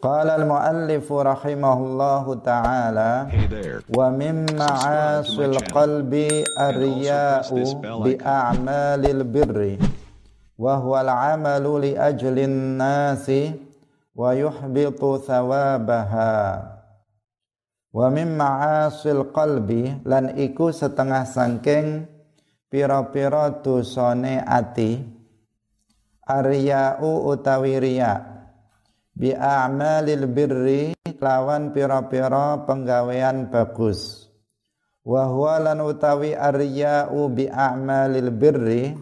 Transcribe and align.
قال 0.00 0.27
المؤلف 0.29 1.07
رحمه 1.11 1.73
الله 1.77 2.25
تعالى 2.35 3.13
ومن 3.97 4.35
معاصي 4.57 5.45
القلب 5.45 6.13
الرياء 6.59 7.47
بأعمال 8.03 9.03
البر 9.05 9.59
وهو 10.57 10.93
العمل 11.01 11.65
لأجل 11.85 12.37
الناس 12.39 13.27
ويحبط 14.15 15.01
ثوابها 15.27 16.35
ومن 17.93 18.27
معاصي 18.37 19.11
القلب 19.11 19.69
lan 20.07 20.33
iku 20.33 20.73
setengah 20.73 21.27
sangking 21.29 22.07
pira-pira 22.71 23.53
dosane 23.61 24.39
ati 24.41 24.97
arya'u 26.25 27.29
utawi 27.29 27.77
riya' 27.77 28.29
bi 29.15 29.35
a'malil 29.35 30.25
birri 30.29 30.95
lawan 31.21 31.75
pira-pira 31.75 32.65
penggawean 32.65 33.51
bagus. 33.51 34.29
Wa 35.01 35.25
huwa 35.29 35.57
lan 35.57 35.81
utawi 35.81 36.37
arya'u 36.37 37.29
bi 37.33 37.49
a'malil 37.49 38.29
birri 38.29 38.93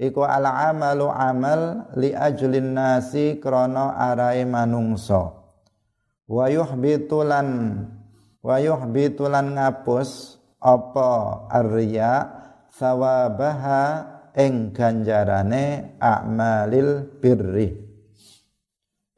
iku 0.00 0.24
al 0.24 0.48
amalu 0.48 1.08
amal 1.12 1.92
li 2.00 2.16
ajlin 2.16 2.72
nasi 2.72 3.36
krana 3.40 3.92
arai 3.96 4.48
manungsa. 4.48 5.36
Wa 6.24 6.48
yuhbitu 6.48 7.20
lan 7.20 7.48
wa 8.40 8.56
yuhbitu 8.56 9.28
lan 9.28 9.60
ngapus 9.60 10.40
apa 10.64 11.44
arya 11.52 12.24
sawabaha 12.72 13.84
ing 14.32 14.72
ganjarane 14.72 15.96
a'malil 16.00 17.20
birri 17.20 17.83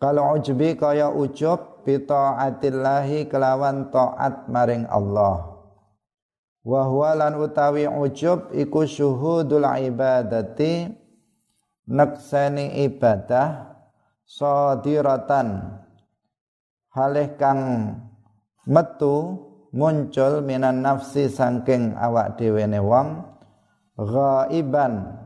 kalau 0.07 0.39
ujbi 0.39 0.79
kaya 0.79 1.11
ujub 1.11 1.83
bita'atillahi 1.83 3.27
kelawan 3.27 3.91
taat 3.91 4.47
maring 4.47 4.87
Allah. 4.87 5.51
Wa 6.63 7.11
lan 7.19 7.35
utawi 7.35 7.91
ujub 7.91 8.55
iku 8.55 8.87
syuhudul 8.87 9.67
ibadati 9.67 10.87
naksani 11.91 12.87
ibadah 12.87 13.75
sadiratan 14.23 15.75
halih 16.95 17.35
kang 17.35 17.91
metu 18.63 19.43
muncul 19.75 20.39
minan 20.39 20.87
nafsi 20.87 21.27
saking 21.27 21.99
awak 21.99 22.39
dhewe 22.39 22.63
ne 22.63 22.79
wong 22.79 23.27
ghaiban 23.99 25.19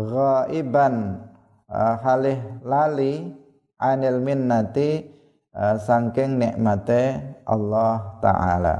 ghaiban 0.00 1.20
uh, 1.68 1.96
halih 2.00 2.40
lali 2.64 3.43
anil 3.92 4.24
minnati 4.24 5.04
uh, 5.52 5.76
sangking 5.76 6.40
nikmate 6.40 7.20
Allah 7.44 8.16
taala. 8.24 8.76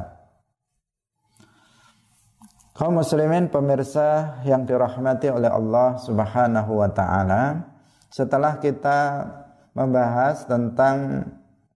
Kaum 2.75 2.99
muslimin 2.99 3.53
pemirsa 3.53 4.43
yang 4.43 4.67
dirahmati 4.67 5.31
oleh 5.31 5.47
Allah 5.47 5.95
Subhanahu 6.01 6.83
wa 6.83 6.91
taala, 6.91 7.71
setelah 8.11 8.59
kita 8.59 9.31
membahas 9.79 10.43
tentang 10.43 11.29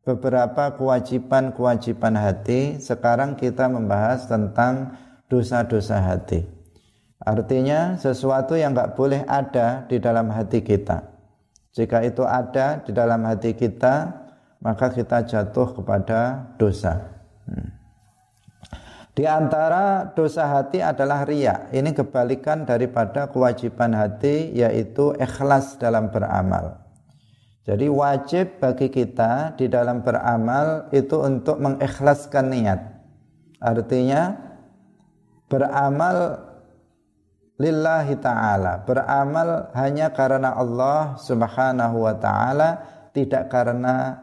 beberapa 0.02 0.74
kewajiban-kewajiban 0.74 2.18
hati, 2.18 2.82
sekarang 2.82 3.38
kita 3.38 3.70
membahas 3.70 4.26
tentang 4.26 4.98
dosa-dosa 5.30 6.02
hati. 6.02 6.42
Artinya 7.22 7.94
sesuatu 8.00 8.58
yang 8.58 8.74
nggak 8.74 8.96
boleh 8.98 9.22
ada 9.28 9.86
di 9.86 10.02
dalam 10.02 10.32
hati 10.34 10.64
kita. 10.64 11.17
Jika 11.78 12.02
itu 12.02 12.26
ada 12.26 12.82
di 12.82 12.90
dalam 12.90 13.22
hati 13.22 13.54
kita, 13.54 14.26
maka 14.58 14.90
kita 14.90 15.22
jatuh 15.22 15.78
kepada 15.78 16.50
dosa. 16.58 17.06
Hmm. 17.46 17.70
Di 19.14 19.26
antara 19.26 20.10
dosa 20.10 20.46
hati 20.46 20.82
adalah 20.82 21.22
ria. 21.22 21.70
Ini 21.70 21.94
kebalikan 21.94 22.66
daripada 22.66 23.30
kewajiban 23.30 23.94
hati 23.94 24.50
yaitu 24.54 25.14
ikhlas 25.18 25.78
dalam 25.78 26.10
beramal. 26.10 26.82
Jadi 27.62 27.86
wajib 27.90 28.58
bagi 28.58 28.90
kita 28.90 29.54
di 29.54 29.70
dalam 29.70 30.02
beramal 30.02 30.90
itu 30.90 31.14
untuk 31.18 31.62
mengikhlaskan 31.62 32.46
niat. 32.46 32.80
Artinya 33.58 34.34
beramal 35.50 36.47
lillahi 37.58 38.14
ta'ala. 38.16 38.86
Beramal 38.86 39.74
hanya 39.74 40.14
karena 40.14 40.54
Allah 40.54 41.18
subhanahu 41.18 42.06
wa 42.06 42.14
ta'ala 42.14 42.68
tidak 43.12 43.50
karena 43.50 44.14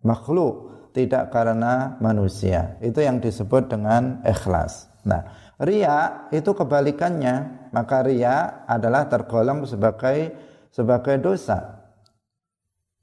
makhluk 0.00 0.70
tidak 0.94 1.30
karena 1.34 1.98
manusia. 1.98 2.78
Itu 2.80 3.02
yang 3.02 3.18
disebut 3.20 3.68
dengan 3.68 4.22
ikhlas. 4.24 4.88
Nah 5.04 5.26
ria 5.60 6.30
itu 6.30 6.54
kebalikannya. 6.54 7.68
Maka 7.74 8.00
ria 8.00 8.64
adalah 8.64 9.10
tergolong 9.12 9.68
sebagai 9.68 10.32
sebagai 10.72 11.20
dosa. 11.20 11.84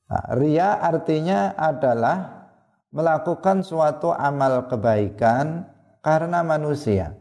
Nah, 0.06 0.26
ria 0.38 0.82
artinya 0.82 1.54
adalah 1.58 2.50
melakukan 2.90 3.62
suatu 3.62 4.14
amal 4.14 4.70
kebaikan 4.70 5.66
karena 6.02 6.46
manusia 6.46 7.14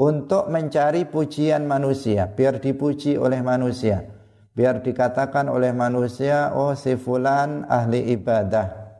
untuk 0.00 0.48
mencari 0.48 1.04
pujian 1.04 1.68
manusia, 1.68 2.24
biar 2.24 2.56
dipuji 2.56 3.20
oleh 3.20 3.44
manusia, 3.44 4.08
biar 4.56 4.80
dikatakan 4.80 5.52
oleh 5.52 5.76
manusia, 5.76 6.56
oh 6.56 6.72
si 6.72 6.96
fulan 6.96 7.68
ahli 7.68 8.16
ibadah, 8.16 8.96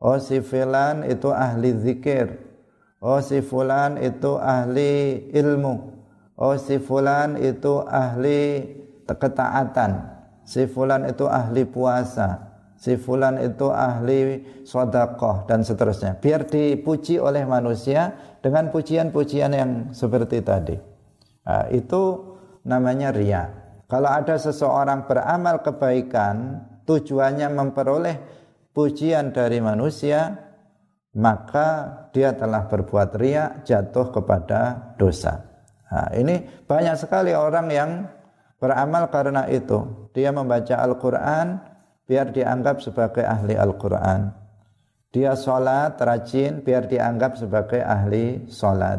oh 0.00 0.16
si 0.16 0.40
fulan 0.40 1.04
itu 1.04 1.28
ahli 1.28 1.76
zikir, 1.76 2.40
oh 3.04 3.20
si 3.20 3.44
fulan 3.44 4.00
itu 4.00 4.40
ahli 4.40 5.28
ilmu, 5.28 5.74
oh 6.40 6.56
si 6.56 6.80
fulan 6.80 7.36
itu 7.36 7.84
ahli 7.84 8.64
ketaatan, 9.04 10.08
si 10.48 10.64
fulan 10.64 11.04
itu 11.04 11.28
ahli 11.28 11.68
puasa, 11.68 12.49
si 12.80 12.96
fulan 12.96 13.36
itu 13.44 13.68
ahli 13.68 14.40
sodakoh 14.64 15.44
dan 15.44 15.60
seterusnya. 15.60 16.16
Biar 16.16 16.48
dipuji 16.48 17.20
oleh 17.20 17.44
manusia 17.44 18.16
dengan 18.40 18.72
pujian-pujian 18.72 19.52
yang 19.52 19.70
seperti 19.92 20.40
tadi. 20.40 20.76
Nah, 21.44 21.68
itu 21.68 22.32
namanya 22.64 23.12
ria. 23.12 23.44
Kalau 23.84 24.08
ada 24.08 24.40
seseorang 24.40 25.04
beramal 25.04 25.60
kebaikan, 25.60 26.64
tujuannya 26.88 27.52
memperoleh 27.52 28.16
pujian 28.72 29.34
dari 29.34 29.60
manusia, 29.60 30.30
maka 31.20 32.00
dia 32.14 32.32
telah 32.32 32.64
berbuat 32.70 33.10
ria, 33.20 33.60
jatuh 33.66 34.08
kepada 34.14 34.94
dosa. 34.96 35.42
Nah, 35.90 36.08
ini 36.14 36.64
banyak 36.64 36.96
sekali 36.96 37.34
orang 37.34 37.66
yang 37.68 37.90
beramal 38.62 39.10
karena 39.10 39.50
itu. 39.50 40.08
Dia 40.14 40.30
membaca 40.30 40.78
Al-Quran, 40.78 41.58
biar 42.10 42.34
dianggap 42.34 42.82
sebagai 42.82 43.22
ahli 43.22 43.54
Al-Quran. 43.54 44.34
Dia 45.14 45.38
sholat 45.38 45.94
rajin 45.94 46.58
biar 46.66 46.90
dianggap 46.90 47.38
sebagai 47.38 47.78
ahli 47.86 48.50
sholat. 48.50 48.98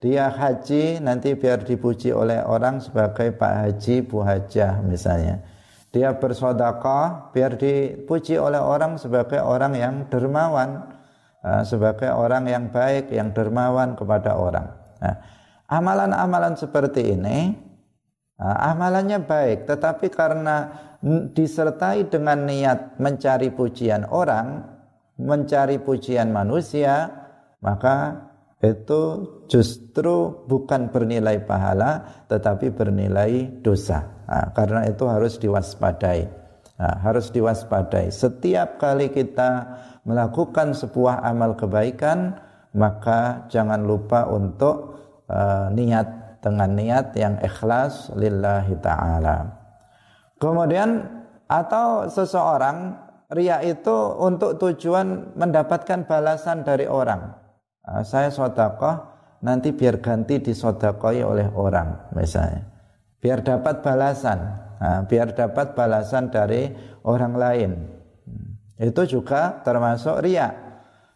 Dia 0.00 0.32
haji 0.32 1.04
nanti 1.04 1.36
biar 1.36 1.60
dipuji 1.60 2.08
oleh 2.10 2.40
orang 2.40 2.80
sebagai 2.80 3.36
Pak 3.36 3.52
Haji, 3.52 3.96
Bu 4.08 4.24
Hajah 4.24 4.80
misalnya. 4.80 5.44
Dia 5.92 6.16
bersodakoh 6.16 7.36
biar 7.36 7.60
dipuji 7.60 8.40
oleh 8.40 8.58
orang 8.58 8.96
sebagai 8.96 9.44
orang 9.44 9.76
yang 9.76 9.94
dermawan, 10.08 10.88
eh, 11.44 11.62
sebagai 11.68 12.16
orang 12.16 12.48
yang 12.48 12.72
baik, 12.72 13.12
yang 13.12 13.30
dermawan 13.36 13.92
kepada 13.92 14.40
orang. 14.40 14.72
Nah, 15.04 15.16
amalan-amalan 15.68 16.56
seperti 16.56 17.12
ini, 17.12 17.52
eh, 18.40 18.56
amalannya 18.72 19.20
baik, 19.22 19.68
tetapi 19.70 20.10
karena 20.10 20.91
disertai 21.34 22.06
dengan 22.06 22.46
niat 22.46 23.02
mencari 23.02 23.50
pujian 23.50 24.06
orang, 24.06 24.62
mencari 25.18 25.82
pujian 25.82 26.30
manusia, 26.30 27.10
maka 27.58 28.30
itu 28.62 29.26
justru 29.50 30.46
bukan 30.46 30.94
bernilai 30.94 31.42
pahala 31.42 32.22
tetapi 32.30 32.70
bernilai 32.70 33.58
dosa. 33.58 34.06
Nah, 34.30 34.54
karena 34.54 34.86
itu 34.86 35.04
harus 35.10 35.34
diwaspadai. 35.42 36.30
Nah, 36.78 36.94
harus 37.02 37.34
diwaspadai. 37.34 38.14
Setiap 38.14 38.78
kali 38.78 39.10
kita 39.10 39.66
melakukan 40.06 40.78
sebuah 40.78 41.26
amal 41.26 41.58
kebaikan, 41.58 42.38
maka 42.78 43.50
jangan 43.50 43.82
lupa 43.82 44.30
untuk 44.30 44.98
uh, 45.26 45.66
niat 45.74 46.38
dengan 46.42 46.70
niat 46.74 47.14
yang 47.18 47.38
ikhlas 47.42 48.14
lillahi 48.14 48.74
taala. 48.78 49.61
Kemudian 50.42 51.06
atau 51.46 52.10
seseorang 52.10 52.98
ria 53.30 53.62
itu 53.62 53.94
untuk 54.18 54.58
tujuan 54.58 55.38
mendapatkan 55.38 56.02
balasan 56.02 56.66
dari 56.66 56.90
orang. 56.90 57.30
Nah, 57.86 58.02
saya 58.02 58.26
sodakoh 58.26 59.06
nanti 59.46 59.70
biar 59.70 60.02
ganti 60.02 60.42
disodakoi 60.42 61.22
oleh 61.22 61.46
orang 61.54 62.10
misalnya. 62.18 62.66
Biar 63.22 63.46
dapat 63.46 63.86
balasan. 63.86 64.38
Nah, 64.82 65.06
biar 65.06 65.30
dapat 65.30 65.78
balasan 65.78 66.34
dari 66.34 66.74
orang 67.06 67.34
lain. 67.38 67.70
Itu 68.82 69.06
juga 69.06 69.62
termasuk 69.62 70.26
riak. 70.26 70.58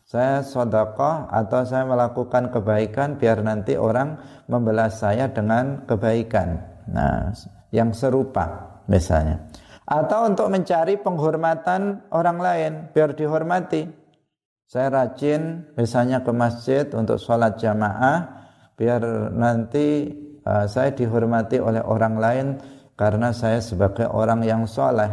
Saya 0.06 0.46
sodakoh 0.46 1.26
atau 1.34 1.66
saya 1.66 1.82
melakukan 1.82 2.54
kebaikan 2.54 3.18
biar 3.18 3.42
nanti 3.42 3.74
orang 3.74 4.22
membalas 4.46 5.02
saya 5.02 5.26
dengan 5.26 5.82
kebaikan. 5.82 6.62
Nah, 6.94 7.34
yang 7.74 7.90
serupa 7.90 8.65
misalnya. 8.90 9.42
Atau 9.86 10.26
untuk 10.26 10.50
mencari 10.50 10.98
penghormatan 10.98 12.10
orang 12.10 12.38
lain 12.42 12.72
biar 12.90 13.14
dihormati. 13.14 13.86
Saya 14.66 14.90
rajin 14.90 15.62
misalnya 15.78 16.26
ke 16.26 16.34
masjid 16.34 16.82
untuk 16.90 17.22
sholat 17.22 17.54
jamaah 17.54 18.26
biar 18.74 19.30
nanti 19.30 20.10
uh, 20.42 20.66
saya 20.66 20.90
dihormati 20.90 21.62
oleh 21.62 21.78
orang 21.86 22.14
lain 22.18 22.46
karena 22.98 23.30
saya 23.30 23.62
sebagai 23.62 24.10
orang 24.10 24.42
yang 24.42 24.66
soleh. 24.66 25.06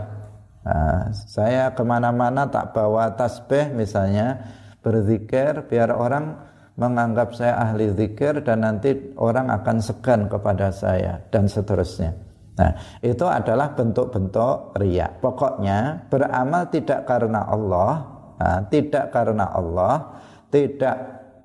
Nah, 0.64 1.12
saya 1.14 1.76
ke 1.76 1.84
mana-mana 1.86 2.50
tak 2.50 2.74
bawa 2.74 3.14
tasbih 3.14 3.76
misalnya 3.78 4.42
berzikir 4.82 5.70
biar 5.70 5.92
orang 5.94 6.40
menganggap 6.80 7.38
saya 7.38 7.62
ahli 7.62 7.94
zikir 7.94 8.42
dan 8.42 8.66
nanti 8.66 9.14
orang 9.22 9.54
akan 9.54 9.78
segan 9.84 10.26
kepada 10.26 10.74
saya 10.74 11.22
dan 11.30 11.46
seterusnya. 11.46 12.33
Nah, 12.54 12.72
itu 13.02 13.26
adalah 13.26 13.74
bentuk-bentuk 13.74 14.78
riak. 14.78 15.18
Pokoknya 15.20 16.06
beramal 16.08 16.70
tidak 16.70 17.10
karena 17.10 17.50
Allah, 17.50 17.94
nah, 18.38 18.60
tidak 18.70 19.10
karena 19.10 19.50
Allah, 19.50 20.22
tidak 20.54 20.96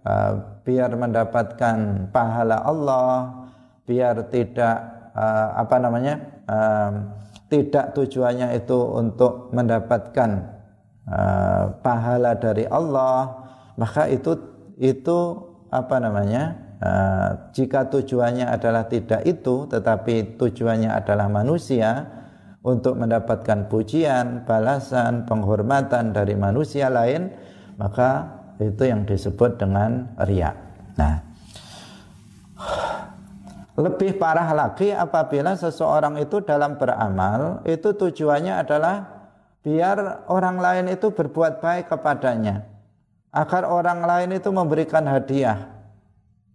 uh, 0.05 0.33
biar 0.69 0.93
mendapatkan 0.93 2.09
pahala 2.13 2.61
Allah, 2.61 3.09
biar 3.89 4.29
tidak 4.29 4.77
uh, 5.17 5.57
apa 5.57 5.77
namanya? 5.81 6.15
Uh, 6.45 6.93
tidak 7.49 7.97
tujuannya 7.97 8.61
itu 8.61 8.77
untuk 8.77 9.49
mendapatkan 9.57 10.61
uh, 11.09 11.73
pahala 11.81 12.37
dari 12.37 12.69
Allah 12.69 13.49
maka 13.81 14.05
itu 14.13 14.37
itu 14.77 15.19
apa 15.73 15.97
namanya 15.97 16.68
uh, 16.83 17.51
jika 17.55 17.91
tujuannya 17.91 18.47
adalah 18.49 18.87
tidak 18.87 19.27
itu 19.27 19.67
tetapi 19.71 20.39
tujuannya 20.39 20.91
adalah 20.91 21.31
manusia 21.31 22.07
untuk 22.63 22.99
mendapatkan 22.99 23.71
pujian, 23.71 24.43
balasan, 24.45 25.25
penghormatan 25.25 26.11
dari 26.11 26.35
manusia 26.35 26.91
lain 26.91 27.31
maka 27.79 28.39
itu 28.59 28.91
yang 28.91 29.07
disebut 29.07 29.55
dengan 29.63 30.19
riak. 30.19 30.57
Nah, 30.99 31.23
lebih 33.79 34.19
parah 34.19 34.51
lagi 34.51 34.91
apabila 34.91 35.55
seseorang 35.55 36.19
itu 36.19 36.43
dalam 36.43 36.75
beramal 36.75 37.63
itu 37.63 37.95
tujuannya 37.95 38.67
adalah 38.67 39.07
biar 39.63 40.27
orang 40.27 40.59
lain 40.59 40.87
itu 40.91 41.15
berbuat 41.15 41.63
baik 41.63 41.87
kepadanya 41.87 42.67
agar 43.31 43.63
orang 43.71 44.03
lain 44.03 44.35
itu 44.35 44.51
memberikan 44.51 45.07
hadiah 45.07 45.78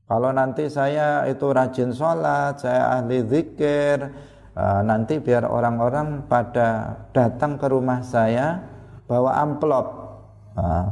kalau 0.07 0.29
nanti 0.35 0.67
saya 0.67 1.25
itu 1.29 1.47
rajin 1.49 1.91
sholat 1.95 2.59
saya 2.59 2.99
ahli 2.99 3.23
zikir 3.25 3.97
eh, 4.55 4.81
nanti 4.83 5.19
biar 5.19 5.47
orang-orang 5.47 6.27
pada 6.27 6.99
datang 7.15 7.55
ke 7.55 7.65
rumah 7.69 8.03
saya 8.03 8.59
bawa 9.07 9.39
amplop 9.43 9.85
eh, 10.59 10.85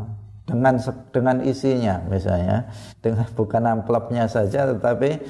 dengan 0.47 0.75
dengan 1.15 1.37
isinya 1.45 2.01
misalnya 2.11 2.67
dengan 2.99 3.27
bukan 3.37 3.63
amplopnya 3.67 4.27
saja 4.27 4.67
tetapi 4.75 5.21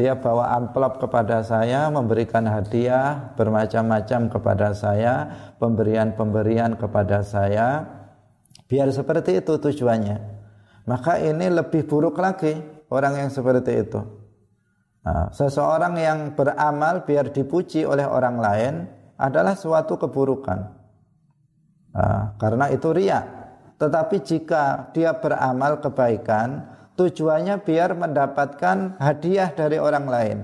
dia 0.00 0.16
bawa 0.16 0.56
amplop 0.56 0.96
kepada 0.96 1.44
saya, 1.44 1.92
memberikan 1.92 2.48
hadiah 2.48 3.36
bermacam-macam 3.36 4.32
kepada 4.32 4.72
saya, 4.72 5.28
pemberian-pemberian 5.60 6.80
kepada 6.80 7.20
saya. 7.20 7.84
Biar 8.64 8.88
seperti 8.94 9.44
itu 9.44 9.60
tujuannya. 9.60 10.40
Maka 10.88 11.20
ini 11.20 11.52
lebih 11.52 11.84
buruk 11.84 12.16
lagi 12.16 12.56
orang 12.90 13.26
yang 13.26 13.30
seperti 13.30 13.86
itu. 13.86 14.00
Nah, 15.00 15.32
seseorang 15.32 15.96
yang 15.96 16.18
beramal 16.36 17.08
biar 17.08 17.32
dipuji 17.32 17.88
oleh 17.88 18.04
orang 18.04 18.36
lain 18.36 18.74
adalah 19.16 19.56
suatu 19.56 19.96
keburukan. 19.96 20.60
Nah, 21.96 22.36
karena 22.36 22.68
itu 22.68 22.92
riak. 22.92 23.24
Tetapi 23.80 24.16
jika 24.20 24.92
dia 24.92 25.16
beramal 25.16 25.80
kebaikan, 25.80 26.68
tujuannya 27.00 27.64
biar 27.64 27.96
mendapatkan 27.96 29.00
hadiah 29.00 29.48
dari 29.56 29.80
orang 29.80 30.04
lain. 30.04 30.38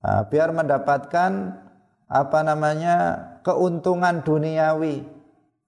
Nah, 0.00 0.24
biar 0.32 0.48
mendapatkan 0.56 1.60
apa 2.08 2.40
namanya 2.40 2.96
keuntungan 3.44 4.24
duniawi. 4.24 5.04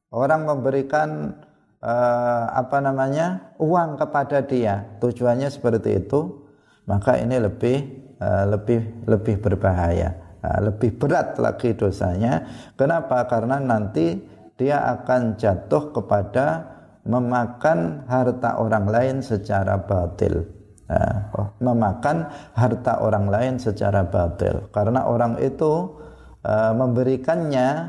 Orang 0.09 0.49
memberikan 0.49 1.37
uh, 1.85 2.45
apa 2.57 2.81
namanya 2.81 3.55
uang 3.61 4.01
kepada 4.01 4.41
dia. 4.41 4.97
Tujuannya 4.99 5.53
seperti 5.53 6.01
itu, 6.01 6.49
maka 6.89 7.21
ini 7.21 7.37
lebih 7.37 7.77
uh, 8.19 8.49
lebih 8.49 9.05
lebih 9.05 9.37
berbahaya. 9.45 10.41
Uh, 10.41 10.73
lebih 10.73 10.97
berat 10.97 11.37
lagi 11.37 11.77
dosanya. 11.77 12.49
Kenapa? 12.75 13.29
Karena 13.29 13.61
nanti 13.61 14.17
dia 14.57 14.81
akan 14.97 15.37
jatuh 15.37 15.93
kepada 15.93 16.73
memakan 17.05 18.09
harta 18.09 18.57
orang 18.57 18.89
lain 18.89 19.17
secara 19.21 19.77
batil. 19.77 20.49
Nah, 20.85 21.33
memakan 21.65 22.29
harta 22.53 23.01
orang 23.01 23.33
lain 23.33 23.55
secara 23.57 24.05
batil 24.05 24.69
karena 24.69 25.09
orang 25.09 25.41
itu 25.41 25.97
memberikannya 26.45 27.89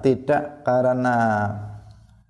tidak 0.00 0.64
karena 0.64 1.16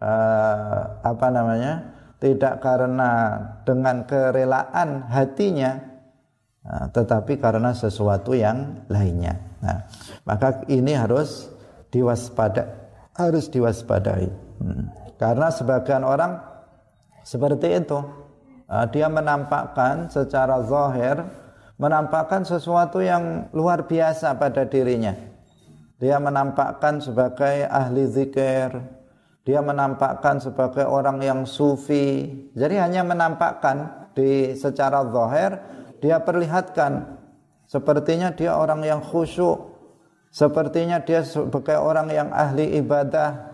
uh, 0.00 0.80
apa 1.04 1.26
namanya 1.30 1.72
tidak 2.20 2.60
karena 2.60 3.40
dengan 3.62 4.04
kerelaan 4.04 5.06
hatinya 5.08 5.80
uh, 6.64 6.88
tetapi 6.92 7.38
karena 7.38 7.76
sesuatu 7.76 8.34
yang 8.34 8.84
lainnya 8.88 9.38
nah 9.60 9.84
maka 10.24 10.64
ini 10.72 10.96
harus 10.96 11.52
diwaspada 11.92 12.64
harus 13.14 13.52
diwaspadai 13.52 14.28
hmm. 14.60 15.00
Karena 15.20 15.52
sebagian 15.52 16.00
orang 16.00 16.40
seperti 17.20 17.76
itu. 17.76 18.00
Ah, 18.64 18.88
dia 18.88 19.12
menampakkan 19.12 20.08
secara 20.08 20.64
zahir 20.64 21.20
menampakkan 21.76 22.44
sesuatu 22.48 23.04
yang 23.04 23.52
luar 23.52 23.84
biasa 23.84 24.40
pada 24.40 24.64
dirinya. 24.64 25.12
Dia 26.00 26.16
menampakkan 26.16 27.04
sebagai 27.04 27.68
ahli 27.68 28.08
zikir, 28.08 28.72
dia 29.44 29.64
menampakkan 29.64 30.36
sebagai 30.38 30.84
orang 30.84 31.20
yang 31.24 31.40
sufi. 31.48 32.28
Jadi 32.52 32.76
hanya 32.76 33.02
menampakkan 33.02 34.08
di 34.12 34.52
secara 34.52 35.06
zahir 35.08 35.56
dia 36.00 36.20
perlihatkan 36.20 37.20
sepertinya 37.68 38.32
dia 38.32 38.56
orang 38.56 38.84
yang 38.84 39.00
khusyuk, 39.00 39.76
sepertinya 40.32 41.00
dia 41.00 41.24
sebagai 41.24 41.76
orang 41.76 42.08
yang 42.10 42.28
ahli 42.32 42.80
ibadah, 42.80 43.50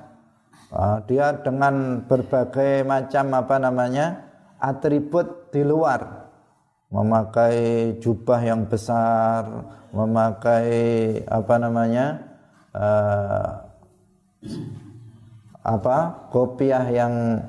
uh, 0.73 0.99
dia 1.07 1.37
dengan 1.43 2.07
berbagai 2.07 2.87
macam 2.87 3.35
apa 3.35 3.57
namanya 3.59 4.07
atribut 4.63 5.53
di 5.53 5.63
luar 5.67 6.27
memakai 6.91 7.99
jubah 7.99 8.41
yang 8.41 8.63
besar 8.71 9.67
memakai 9.91 10.71
apa 11.27 11.55
namanya 11.59 12.07
uh, 12.73 13.67
apa 15.67 16.31
kopiah 16.31 16.87
yang 16.87 17.43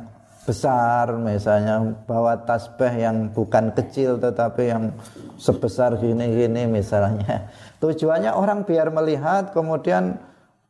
besar 0.47 1.13
misalnya 1.21 1.93
bawa 2.07 2.41
tasbih 2.47 2.89
yang 2.97 3.29
bukan 3.29 3.69
kecil 3.77 4.17
tetapi 4.17 4.74
yang 4.74 4.89
sebesar 5.38 6.01
gini-gini 6.01 6.65
misalnya. 6.65 7.45
Tujuannya 7.83 8.33
orang 8.33 8.65
biar 8.65 8.89
melihat 8.89 9.53
kemudian 9.53 10.17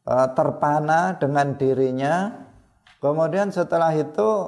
Eh, 0.08 0.30
terpana 0.40 1.20
dengan 1.20 1.60
dirinya. 1.60 2.32
Kemudian 3.04 3.52
setelah 3.52 3.92
itu 3.92 4.48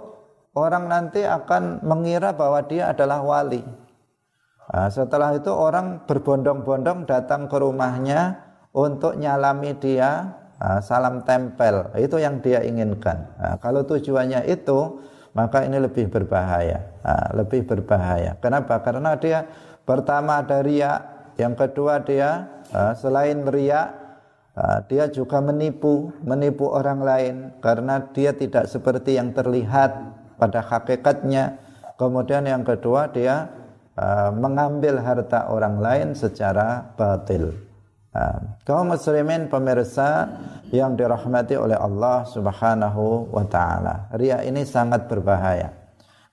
orang 0.55 0.87
nanti 0.87 1.27
akan 1.27 1.83
mengira 1.83 2.31
bahwa 2.31 2.63
dia 2.63 2.95
adalah 2.95 3.19
wali. 3.19 3.59
Nah, 4.71 4.87
setelah 4.87 5.35
itu 5.35 5.51
orang 5.51 6.07
berbondong-bondong 6.07 7.03
datang 7.03 7.51
ke 7.51 7.59
rumahnya 7.59 8.39
untuk 8.71 9.19
nyalami 9.19 9.75
dia 9.75 10.38
salam 10.83 11.23
tempel 11.23 11.87
itu 11.95 12.19
yang 12.19 12.43
dia 12.43 12.59
inginkan 12.63 13.31
nah, 13.39 13.55
kalau 13.63 13.87
tujuannya 13.87 14.43
itu 14.51 14.99
maka 15.31 15.63
ini 15.63 15.79
lebih 15.79 16.11
berbahaya 16.11 16.83
nah, 16.99 17.31
lebih 17.35 17.63
berbahaya 17.63 18.35
kenapa 18.43 18.83
karena 18.83 19.15
dia 19.15 19.47
pertama 19.87 20.43
ada 20.43 20.59
riak 20.59 21.31
yang 21.39 21.55
kedua 21.55 22.03
dia 22.03 22.61
uh, 22.75 22.91
selain 22.91 23.47
riak 23.47 23.99
Ah, 24.59 24.83
dia 24.83 25.07
juga 25.07 25.39
menipu, 25.39 26.11
menipu 26.19 26.67
orang 26.67 26.99
lain 26.99 27.35
karena 27.63 28.11
dia 28.11 28.35
tidak 28.35 28.67
seperti 28.67 29.15
yang 29.15 29.31
terlihat 29.31 29.95
pada 30.35 30.59
hakikatnya. 30.59 31.55
Kemudian 31.95 32.43
yang 32.43 32.67
kedua 32.67 33.07
dia 33.07 33.47
mengambil 34.31 34.99
harta 35.03 35.51
orang 35.51 35.79
lain 35.83 36.07
secara 36.15 36.95
batil. 36.95 37.51
Nah, 38.09 38.57
kaum 38.65 38.89
muslimin 38.89 39.53
pemirsa 39.53 40.25
yang 40.73 40.97
dirahmati 40.97 41.53
oleh 41.53 41.77
Allah 41.77 42.25
Subhanahu 42.25 43.29
wa 43.29 43.45
taala. 43.45 44.09
Ria 44.17 44.41
ini 44.41 44.65
sangat 44.65 45.05
berbahaya. 45.05 45.69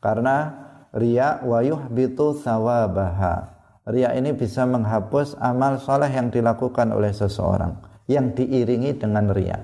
Karena 0.00 0.56
ria 0.96 1.44
wa 1.44 1.60
yuhbitu 1.60 2.32
sawabaha. 2.40 3.52
Ria 3.92 4.16
ini 4.16 4.32
bisa 4.32 4.64
menghapus 4.64 5.36
amal 5.36 5.76
soleh 5.76 6.08
yang 6.08 6.32
dilakukan 6.32 6.90
oleh 6.96 7.12
seseorang 7.12 7.76
yang 8.08 8.32
diiringi 8.32 8.96
dengan 8.96 9.28
ria. 9.30 9.60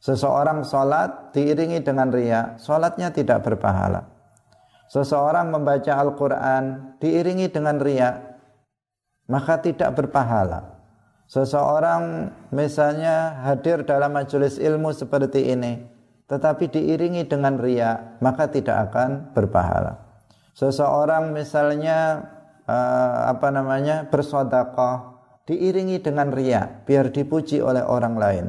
Seseorang 0.00 0.64
sholat 0.68 1.32
diiringi 1.32 1.80
dengan 1.80 2.12
ria, 2.12 2.56
sholatnya 2.60 3.12
tidak 3.12 3.44
berpahala. 3.44 4.04
Seseorang 4.88 5.48
membaca 5.48 5.92
Al-Quran 5.96 6.96
diiringi 7.00 7.48
dengan 7.48 7.80
ria, 7.80 8.36
maka 9.32 9.58
tidak 9.64 9.96
berpahala 9.96 10.73
Seseorang 11.24 12.30
misalnya 12.52 13.40
hadir 13.48 13.88
dalam 13.88 14.12
majelis 14.12 14.60
ilmu 14.60 14.92
seperti 14.92 15.56
ini, 15.56 15.80
tetapi 16.28 16.68
diiringi 16.68 17.24
dengan 17.24 17.56
ria, 17.56 18.20
maka 18.20 18.52
tidak 18.52 18.92
akan 18.92 19.32
berpahala. 19.32 20.04
Seseorang 20.52 21.32
misalnya 21.32 22.28
uh, 22.68 23.32
apa 23.32 23.48
namanya 23.48 24.04
bersodakoh, 24.12 25.16
diiringi 25.48 26.04
dengan 26.04 26.28
ria, 26.28 26.84
biar 26.84 27.08
dipuji 27.08 27.64
oleh 27.64 27.80
orang 27.80 28.14
lain, 28.20 28.46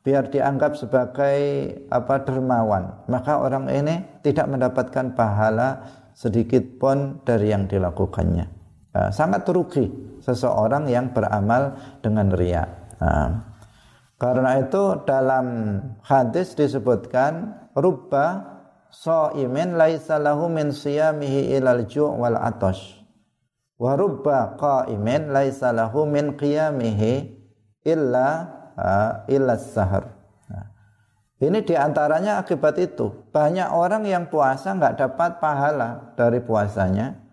biar 0.00 0.32
dianggap 0.32 0.72
sebagai 0.80 1.38
apa 1.92 2.24
dermawan, 2.24 3.04
maka 3.12 3.44
orang 3.44 3.68
ini 3.68 4.24
tidak 4.24 4.48
mendapatkan 4.48 5.12
pahala 5.12 5.84
sedikit 6.16 6.80
pun 6.80 7.20
dari 7.28 7.52
yang 7.52 7.68
dilakukannya. 7.68 8.55
Uh, 8.96 9.12
sangat 9.12 9.44
rugi 9.52 9.92
seseorang 10.24 10.88
yang 10.88 11.12
beramal 11.12 11.76
dengan 12.00 12.32
ria. 12.32 12.64
Nah, 12.96 13.44
karena 14.16 14.56
itu 14.56 15.04
dalam 15.04 15.76
hadis 16.00 16.56
disebutkan 16.56 17.60
rubba 17.76 18.56
shaimin 18.88 19.76
laisa 19.76 20.16
lahu 20.16 20.48
min 20.48 20.72
siyamihi 20.72 21.60
ilal 21.60 21.84
ju' 21.84 22.08
wal 22.08 22.40
atash. 22.40 23.04
Wa 23.76 24.00
rubba 24.00 24.56
qaimin 24.56 25.28
laisa 25.28 25.76
lahu 25.76 26.08
min 26.08 26.32
qiyamihi 26.32 27.36
illa 27.84 28.28
uh, 28.80 29.28
illa 29.28 29.60
sahar. 29.60 30.08
Nah, 30.48 30.72
ini 31.44 31.60
di 31.60 31.76
antaranya 31.76 32.40
akibat 32.40 32.80
itu. 32.80 33.12
Banyak 33.28 33.76
orang 33.76 34.08
yang 34.08 34.32
puasa 34.32 34.72
nggak 34.72 35.04
dapat 35.04 35.36
pahala 35.36 36.16
dari 36.16 36.40
puasanya 36.40 37.25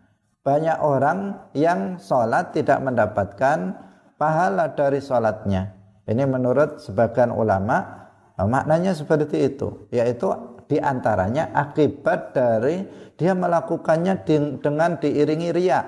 banyak 0.43 0.77
orang 0.83 1.49
yang 1.55 1.95
sholat 1.97 2.51
tidak 2.51 2.83
mendapatkan 2.83 3.79
pahala 4.19 4.75
dari 4.75 4.99
sholatnya. 4.99 5.71
Ini 6.03 6.27
menurut 6.27 6.83
sebagian 6.83 7.31
ulama 7.31 8.03
maknanya 8.35 8.91
seperti 8.91 9.47
itu, 9.47 9.87
yaitu 9.87 10.27
di 10.67 10.75
antaranya 10.83 11.47
akibat 11.55 12.35
dari 12.35 12.83
dia 13.15 13.31
melakukannya 13.31 14.27
dengan 14.59 14.99
diiringi 14.99 15.49
ria. 15.55 15.79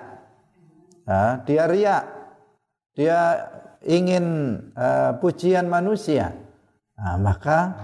Nah, 1.03 1.43
dia 1.43 1.63
ria, 1.67 1.95
dia 2.95 3.19
ingin 3.83 4.25
uh, 4.74 5.19
pujian 5.19 5.67
manusia, 5.67 6.33
nah, 6.95 7.19
maka 7.19 7.75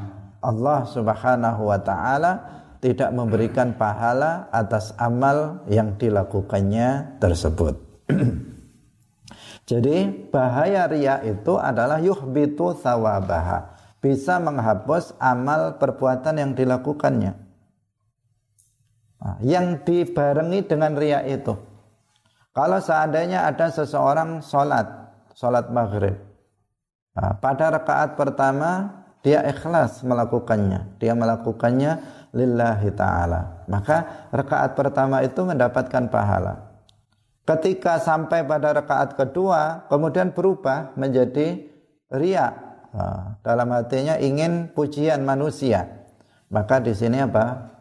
Allah 0.42 0.88
Subhanahu 0.90 1.70
wa 1.70 1.78
Ta'ala 1.78 2.61
tidak 2.82 3.14
memberikan 3.14 3.78
pahala 3.78 4.50
atas 4.50 4.92
amal 4.98 5.62
yang 5.70 5.96
dilakukannya 6.02 7.22
tersebut. 7.22 7.78
Jadi 9.70 10.28
bahaya 10.34 10.90
ria 10.90 11.22
itu 11.22 11.56
adalah 11.56 12.02
yuhbitu 12.02 12.76
sawabaha. 12.82 13.78
Bisa 14.02 14.42
menghapus 14.42 15.14
amal 15.22 15.78
perbuatan 15.78 16.42
yang 16.42 16.52
dilakukannya. 16.58 17.38
Nah, 19.22 19.38
yang 19.46 19.86
dibarengi 19.86 20.66
dengan 20.66 20.98
ria 20.98 21.22
itu. 21.22 21.54
Kalau 22.52 22.82
seandainya 22.82 23.46
ada 23.46 23.70
seseorang 23.70 24.42
sholat, 24.42 24.90
sholat 25.38 25.70
maghrib. 25.70 26.18
Nah, 27.14 27.38
pada 27.38 27.70
rakaat 27.70 28.18
pertama 28.18 29.02
dia 29.22 29.46
ikhlas 29.46 30.02
melakukannya. 30.02 30.98
Dia 30.98 31.14
melakukannya 31.14 32.21
lillahi 32.32 32.90
ta'ala. 32.96 33.68
Maka 33.68 34.28
rakaat 34.32 34.76
pertama 34.76 35.24
itu 35.24 35.44
mendapatkan 35.44 36.08
pahala. 36.12 36.72
Ketika 37.42 37.98
sampai 38.00 38.46
pada 38.46 38.72
rakaat 38.72 39.18
kedua, 39.18 39.88
kemudian 39.92 40.32
berubah 40.32 40.96
menjadi 40.96 41.68
ria. 42.14 42.54
Nah, 42.92 43.40
dalam 43.42 43.72
hatinya 43.72 44.20
ingin 44.20 44.72
pujian 44.72 45.24
manusia. 45.24 45.88
Maka 46.52 46.84
di 46.84 46.92
sini 46.92 47.24
apa? 47.24 47.72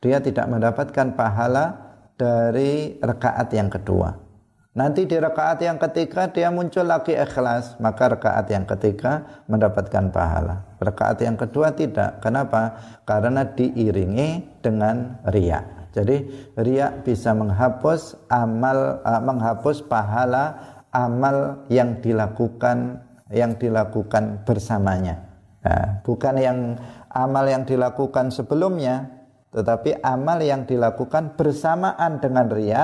Dia 0.00 0.20
tidak 0.20 0.48
mendapatkan 0.48 1.16
pahala 1.16 1.96
dari 2.16 3.00
rakaat 3.00 3.48
yang 3.56 3.72
kedua. 3.72 4.29
Nanti 4.70 5.02
di 5.02 5.18
rakaat 5.18 5.66
yang 5.66 5.82
ketiga 5.82 6.30
dia 6.30 6.46
muncul 6.46 6.86
lagi 6.86 7.10
ikhlas, 7.10 7.74
maka 7.82 8.14
rakaat 8.14 8.46
yang 8.54 8.62
ketiga 8.62 9.42
mendapatkan 9.50 10.14
pahala. 10.14 10.62
Rakaat 10.78 11.26
yang 11.26 11.34
kedua 11.34 11.74
tidak. 11.74 12.22
Kenapa? 12.22 12.78
Karena 13.02 13.42
diiringi 13.42 14.62
dengan 14.62 15.18
ria. 15.26 15.66
Jadi 15.90 16.22
ria 16.54 16.94
bisa 17.02 17.34
menghapus 17.34 18.30
amal 18.30 19.02
uh, 19.02 19.18
menghapus 19.18 19.82
pahala 19.90 20.54
amal 20.94 21.66
yang 21.66 21.98
dilakukan 21.98 23.02
yang 23.34 23.58
dilakukan 23.58 24.46
bersamanya. 24.46 25.18
Nah, 25.66 25.98
bukan 26.06 26.38
yang 26.38 26.78
amal 27.10 27.42
yang 27.50 27.66
dilakukan 27.66 28.30
sebelumnya, 28.30 29.18
tetapi 29.50 29.98
amal 29.98 30.38
yang 30.38 30.62
dilakukan 30.62 31.34
bersamaan 31.34 32.22
dengan 32.22 32.46
ria 32.54 32.82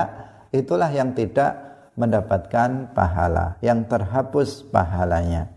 itulah 0.51 0.91
yang 0.91 1.15
tidak 1.15 1.66
mendapatkan 1.97 2.93
pahala 2.93 3.57
yang 3.65 3.89
terhapus 3.89 4.63
pahalanya. 4.69 5.49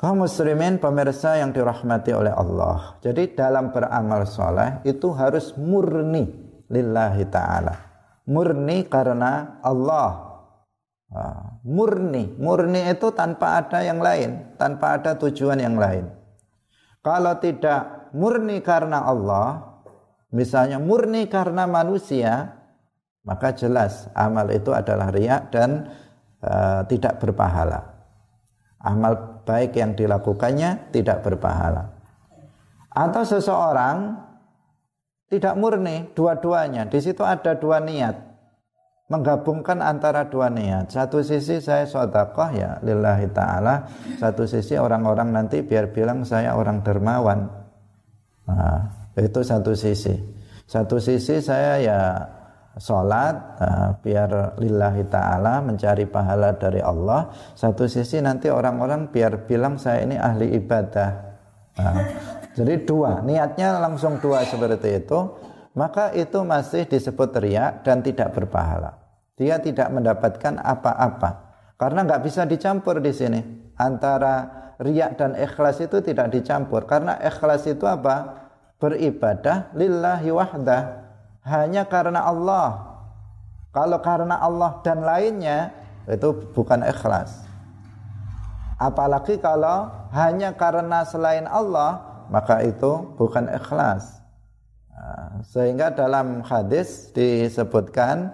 Kaum 0.00 0.26
muslimin 0.26 0.80
pemirsa 0.82 1.38
yang 1.38 1.54
dirahmati 1.54 2.10
oleh 2.12 2.34
Allah. 2.34 2.98
Jadi 3.04 3.36
dalam 3.36 3.70
beramal 3.70 4.26
soleh 4.26 4.82
itu 4.82 5.12
harus 5.14 5.54
murni 5.54 6.28
lillahi 6.72 7.24
ta'ala. 7.28 7.74
Murni 8.26 8.88
karena 8.88 9.60
Allah. 9.60 10.40
Ah, 11.14 11.60
murni. 11.62 12.36
Murni 12.36 12.84
itu 12.90 13.12
tanpa 13.14 13.60
ada 13.60 13.84
yang 13.84 14.02
lain. 14.02 14.56
Tanpa 14.58 14.98
ada 14.98 15.14
tujuan 15.14 15.62
yang 15.62 15.78
lain. 15.78 16.10
Kalau 17.04 17.36
tidak 17.38 18.12
murni 18.16 18.64
karena 18.64 19.04
Allah. 19.04 19.78
Misalnya 20.34 20.82
murni 20.82 21.30
karena 21.30 21.70
manusia 21.70 22.63
maka 23.24 23.56
jelas 23.56 24.06
amal 24.12 24.46
itu 24.52 24.70
adalah 24.70 25.08
riak 25.08 25.48
dan 25.48 25.88
uh, 26.44 26.84
tidak 26.84 27.18
berpahala. 27.24 27.80
Amal 28.84 29.40
baik 29.48 29.80
yang 29.80 29.96
dilakukannya 29.96 30.92
tidak 30.92 31.24
berpahala. 31.24 31.88
Atau 32.92 33.24
seseorang 33.24 34.20
tidak 35.32 35.56
murni 35.56 36.12
dua-duanya. 36.12 36.84
Di 36.86 37.00
situ 37.00 37.24
ada 37.24 37.56
dua 37.56 37.80
niat. 37.80 38.36
Menggabungkan 39.08 39.80
antara 39.80 40.28
dua 40.28 40.52
niat. 40.52 40.92
Satu 40.92 41.24
sisi 41.24 41.64
saya 41.64 41.88
sodakoh 41.88 42.52
ya 42.52 42.76
lillahi 42.84 43.32
ta'ala. 43.32 43.88
Satu 44.20 44.44
sisi 44.44 44.76
orang-orang 44.76 45.32
nanti 45.32 45.64
biar 45.64 45.90
bilang 45.96 46.28
saya 46.28 46.52
orang 46.52 46.84
dermawan. 46.84 47.40
Nah, 48.44 48.80
itu 49.16 49.40
satu 49.40 49.72
sisi. 49.72 50.12
Satu 50.68 51.00
sisi 51.00 51.40
saya 51.40 51.80
ya 51.80 52.00
sholat 52.78 53.34
uh, 53.62 53.90
biar 54.02 54.58
lillahi 54.58 55.06
ta'ala 55.06 55.62
mencari 55.62 56.06
pahala 56.10 56.54
dari 56.58 56.82
Allah. 56.82 57.30
Satu 57.54 57.86
sisi 57.86 58.18
nanti 58.18 58.50
orang-orang 58.50 59.10
biar 59.10 59.46
bilang 59.46 59.78
saya 59.78 60.02
ini 60.02 60.18
ahli 60.18 60.54
ibadah. 60.58 61.10
Uh, 61.74 62.02
jadi 62.54 62.86
dua 62.86 63.22
niatnya 63.22 63.78
langsung 63.78 64.18
dua 64.18 64.42
seperti 64.46 65.02
itu. 65.02 65.18
Maka 65.74 66.14
itu 66.14 66.38
masih 66.46 66.86
disebut 66.86 67.34
riak 67.42 67.82
dan 67.82 67.98
tidak 67.98 68.30
berpahala. 68.30 68.94
Dia 69.34 69.58
tidak 69.58 69.90
mendapatkan 69.90 70.62
apa-apa. 70.62 71.30
Karena 71.74 72.06
nggak 72.06 72.22
bisa 72.22 72.46
dicampur 72.46 73.02
di 73.02 73.10
sini. 73.10 73.42
Antara 73.74 74.70
riak 74.78 75.18
dan 75.18 75.34
ikhlas 75.34 75.82
itu 75.82 75.98
tidak 75.98 76.30
dicampur. 76.30 76.86
Karena 76.86 77.18
ikhlas 77.18 77.66
itu 77.66 77.90
apa? 77.90 78.46
Beribadah 78.78 79.74
lillahi 79.74 80.30
wahdah 80.30 81.03
hanya 81.44 81.84
karena 81.84 82.24
Allah. 82.24 82.96
Kalau 83.70 84.00
karena 84.00 84.40
Allah 84.40 84.80
dan 84.80 85.04
lainnya 85.04 85.70
itu 86.08 86.32
bukan 86.56 86.80
ikhlas. 86.84 87.44
Apalagi 88.80 89.38
kalau 89.38 89.92
hanya 90.10 90.56
karena 90.56 91.04
selain 91.06 91.46
Allah, 91.46 92.24
maka 92.32 92.64
itu 92.64 93.14
bukan 93.18 93.46
ikhlas. 93.50 94.24
Nah, 94.94 95.42
sehingga 95.44 95.92
dalam 95.92 96.42
hadis 96.46 97.10
disebutkan 97.12 98.32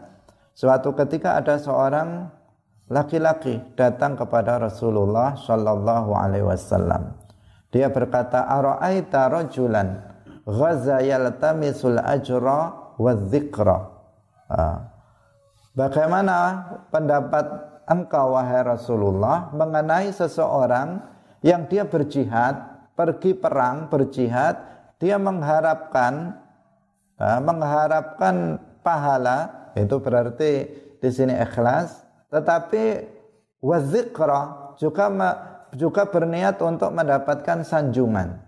suatu 0.54 0.92
ketika 0.92 1.40
ada 1.40 1.56
seorang 1.56 2.28
laki-laki 2.90 3.62
datang 3.74 4.18
kepada 4.18 4.60
Rasulullah 4.60 5.34
Shallallahu 5.40 6.10
Alaihi 6.12 6.46
Wasallam. 6.46 7.16
Dia 7.70 7.88
berkata, 7.88 8.44
"Ara'aita 8.44 9.30
rajulan 9.30 10.02
ghaza 10.42 11.00
yaltamisul 11.00 12.02
ajra 12.02 12.79
wa 13.00 13.16
dzikra." 13.16 13.78
Bagaimana 15.72 16.36
pendapat 16.92 17.46
engkau 17.88 18.36
wahai 18.36 18.60
Rasulullah 18.60 19.48
mengenai 19.56 20.12
seseorang 20.12 21.00
yang 21.40 21.64
dia 21.64 21.88
berjihad, 21.88 22.60
pergi 22.92 23.32
perang, 23.32 23.88
berjihad, 23.88 24.60
dia 25.00 25.16
mengharapkan 25.16 26.36
mengharapkan 27.20 28.56
pahala, 28.80 29.70
itu 29.76 30.00
berarti 30.00 30.52
di 31.00 31.10
sini 31.12 31.36
ikhlas, 31.36 32.00
tetapi 32.32 33.04
wazikra 33.60 34.72
juga 34.80 35.12
juga 35.76 36.08
berniat 36.08 36.58
untuk 36.64 36.90
mendapatkan 36.96 37.60
sanjungan. 37.60 38.40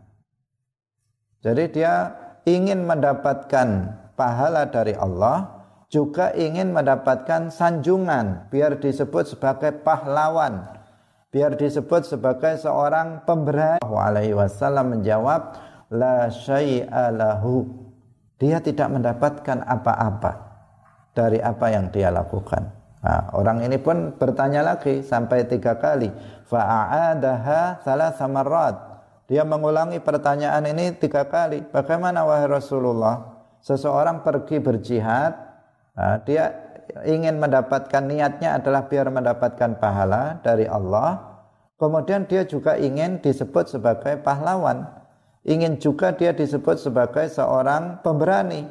Jadi 1.45 1.65
dia 1.69 2.17
ingin 2.49 2.83
mendapatkan 2.89 3.93
pahala 4.15 4.69
dari 4.69 4.97
Allah, 4.97 5.63
juga 5.93 6.33
ingin 6.33 6.73
mendapatkan 6.73 7.53
sanjungan 7.53 8.49
biar 8.49 8.81
disebut 8.81 9.37
sebagai 9.37 9.77
pahlawan, 9.85 10.65
biar 11.29 11.53
disebut 11.53 12.09
sebagai 12.09 12.57
seorang 12.57 13.29
pemberani. 13.29 13.85
Alaihi 13.85 14.33
Wasallam 14.33 14.97
menjawab, 14.97 15.53
la 15.93 16.33
syai'a 16.33 17.13
lahu. 17.13 17.69
Dia 18.41 18.59
tidak 18.59 18.91
mendapatkan 18.91 19.63
apa-apa 19.63 20.33
dari 21.13 21.39
apa 21.39 21.67
yang 21.71 21.93
dia 21.95 22.11
lakukan. 22.11 22.73
Nah, 23.03 23.35
orang 23.35 23.63
ini 23.67 23.79
pun 23.79 24.15
bertanya 24.15 24.63
lagi 24.63 25.03
sampai 25.03 25.47
tiga 25.47 25.79
kali. 25.79 26.11
Fa'adaha 26.47 27.83
salah 27.83 28.15
samarrat. 28.15 28.75
Dia 29.31 29.47
mengulangi 29.47 29.99
pertanyaan 30.03 30.67
ini 30.67 30.95
tiga 30.99 31.27
kali. 31.27 31.63
Bagaimana 31.71 32.27
wahai 32.27 32.51
Rasulullah? 32.51 33.32
Seseorang 33.63 34.27
pergi 34.27 34.59
berjihad, 34.59 35.33
nah, 35.95 36.19
dia 36.27 36.51
ingin 37.07 37.39
mendapatkan 37.39 38.03
niatnya 38.03 38.59
adalah 38.59 38.91
biar 38.91 39.07
mendapatkan 39.09 39.79
pahala 39.79 40.43
dari 40.43 40.67
Allah. 40.67 41.31
Kemudian 41.79 42.27
dia 42.27 42.43
juga 42.43 42.75
ingin 42.75 43.23
disebut 43.23 43.71
sebagai 43.71 44.19
pahlawan. 44.23 44.87
Ingin 45.47 45.79
juga 45.79 46.15
dia 46.15 46.35
disebut 46.35 46.79
sebagai 46.79 47.27
seorang 47.31 48.03
pemberani. 48.03 48.67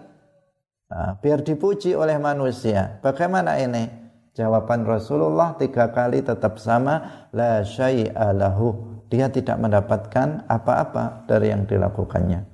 Nah, 0.91 1.15
biar 1.23 1.39
dipuji 1.39 1.95
oleh 1.95 2.19
manusia. 2.19 2.99
Bagaimana 2.99 3.59
ini? 3.63 3.87
Jawaban 4.31 4.87
Rasulullah 4.87 5.55
tiga 5.59 5.91
kali 5.91 6.23
tetap 6.23 6.59
sama, 6.59 7.27
la 7.35 7.63
syai'a 7.63 8.31
lahu. 8.31 8.99
Dia 9.11 9.27
tidak 9.27 9.59
mendapatkan 9.59 10.47
apa-apa 10.47 11.27
dari 11.27 11.51
yang 11.51 11.67
dilakukannya. 11.67 12.50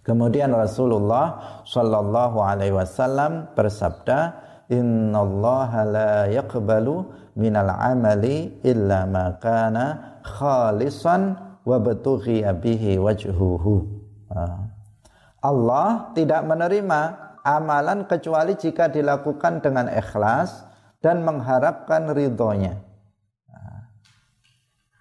Kemudian 0.00 0.52
Rasulullah 0.56 1.60
Shallallahu 1.68 2.40
Alaihi 2.40 2.72
Wasallam 2.72 3.52
bersabda, 3.52 4.48
Inna 4.70 5.26
Allah 5.26 5.70
la 5.84 6.12
yaqbalu 6.30 7.04
minal 7.36 7.74
amali 7.74 8.60
illa 8.62 9.04
ma 9.04 9.34
kana 9.42 10.20
khalisan 10.22 11.34
wa 11.66 11.76
batughiya 11.82 12.54
bihi 12.54 12.96
wajhuhu. 12.96 13.86
Ah. 14.30 14.70
Allah 15.42 16.12
tidak 16.14 16.44
menerima 16.46 17.00
amalan 17.42 18.04
kecuali 18.04 18.54
jika 18.56 18.92
dilakukan 18.92 19.64
dengan 19.64 19.88
ikhlas 19.88 20.68
dan 21.00 21.24
mengharapkan 21.24 22.12
ridhonya. 22.12 22.89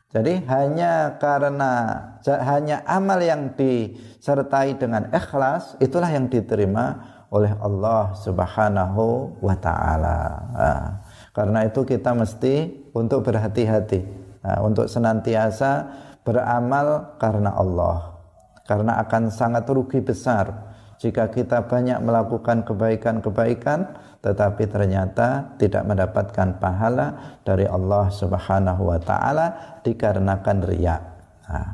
Jadi 0.09 0.41
hanya 0.49 1.21
karena 1.21 2.01
hanya 2.25 2.81
amal 2.89 3.21
yang 3.21 3.53
disertai 3.53 4.73
dengan 4.73 5.05
ikhlas 5.13 5.77
itulah 5.77 6.09
yang 6.09 6.25
diterima 6.25 6.97
oleh 7.29 7.53
Allah 7.61 8.17
Subhanahu 8.17 9.37
wa 9.37 9.53
taala. 9.61 10.17
Nah, 10.49 10.85
karena 11.29 11.69
itu 11.69 11.85
kita 11.85 12.17
mesti 12.17 12.73
untuk 12.97 13.21
berhati-hati, 13.29 14.01
nah, 14.41 14.65
untuk 14.65 14.89
senantiasa 14.89 15.85
beramal 16.25 17.13
karena 17.21 17.53
Allah. 17.53 18.17
Karena 18.65 18.97
akan 19.05 19.29
sangat 19.29 19.69
rugi 19.69 20.01
besar 20.01 20.73
jika 20.97 21.29
kita 21.29 21.69
banyak 21.69 22.01
melakukan 22.01 22.65
kebaikan-kebaikan 22.65 23.93
tetapi 24.19 24.67
ternyata 24.67 25.55
tidak 25.55 25.87
mendapatkan 25.87 26.59
pahala 26.59 27.39
dari 27.47 27.63
Allah 27.63 28.11
Subhanahu 28.11 28.91
wa 28.91 28.99
taala 28.99 29.79
dikarenakan 29.83 30.57
riya. 30.67 30.95
Nah. 31.47 31.69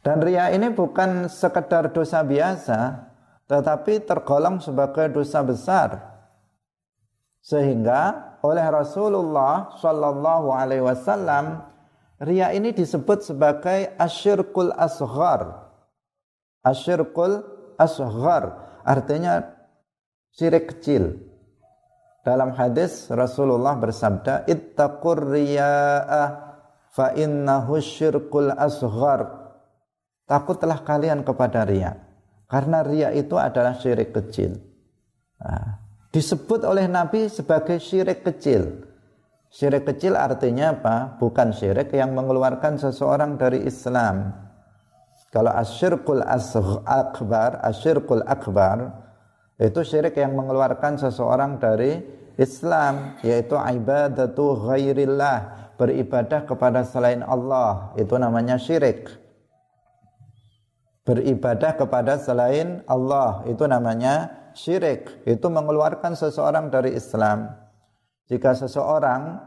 Dan 0.00 0.22
riya 0.22 0.54
ini 0.54 0.72
bukan 0.72 1.28
sekedar 1.28 1.92
dosa 1.92 2.22
biasa 2.22 3.06
tetapi 3.46 4.02
tergolong 4.02 4.58
sebagai 4.58 5.10
dosa 5.12 5.42
besar. 5.44 5.90
Sehingga 7.44 8.34
oleh 8.42 8.66
Rasulullah 8.66 9.70
Shallallahu 9.78 10.50
alaihi 10.50 10.82
wasallam 10.82 11.62
riya 12.18 12.50
ini 12.56 12.74
disebut 12.74 13.22
sebagai 13.22 13.94
asyirkul 14.00 14.74
asghar. 14.74 15.70
Asyirkul 16.66 17.46
asghar 17.78 18.66
artinya 18.82 19.46
syirik 20.34 20.74
kecil. 20.74 21.35
Dalam 22.26 22.58
hadis 22.58 23.06
Rasulullah 23.06 23.78
bersabda 23.78 24.50
ittaqur 24.50 25.30
riya'ah 25.30 26.28
fa 26.90 27.14
innahu 27.14 27.78
syirkul 27.78 28.50
asghar. 28.50 29.46
Takutlah 30.26 30.82
kalian 30.82 31.22
kepada 31.22 31.62
riya 31.62 31.94
karena 32.50 32.82
riya 32.82 33.14
itu 33.14 33.38
adalah 33.38 33.78
syirik 33.78 34.10
kecil. 34.10 34.58
Nah, 35.38 35.78
disebut 36.10 36.66
oleh 36.66 36.90
Nabi 36.90 37.30
sebagai 37.30 37.78
syirik 37.78 38.26
kecil. 38.26 38.90
Syirik 39.46 39.86
kecil 39.86 40.18
artinya 40.18 40.74
apa? 40.74 41.14
Bukan 41.22 41.54
syirik 41.54 41.94
yang 41.94 42.10
mengeluarkan 42.10 42.74
seseorang 42.74 43.38
dari 43.38 43.62
Islam 43.62 44.34
kalau 45.36 45.52
asyirkul 45.52 46.24
akbar, 46.24 47.60
asyirkul 47.60 48.24
akbar 48.24 49.05
itu 49.56 49.80
syirik 49.80 50.20
yang 50.20 50.36
mengeluarkan 50.36 51.00
seseorang 51.00 51.56
dari 51.56 51.96
Islam 52.36 53.16
yaitu 53.24 53.56
ibadatu 53.56 54.68
ghairillah, 54.68 55.72
beribadah 55.80 56.44
kepada 56.44 56.84
selain 56.84 57.24
Allah, 57.24 57.96
itu 57.96 58.12
namanya 58.20 58.60
syirik. 58.60 59.08
Beribadah 61.08 61.72
kepada 61.78 62.20
selain 62.20 62.84
Allah, 62.84 63.46
itu 63.48 63.64
namanya 63.64 64.28
syirik. 64.52 65.24
Itu 65.24 65.48
mengeluarkan 65.48 66.12
seseorang 66.18 66.68
dari 66.68 66.92
Islam. 66.92 67.48
Jika 68.26 68.58
seseorang 68.58 69.38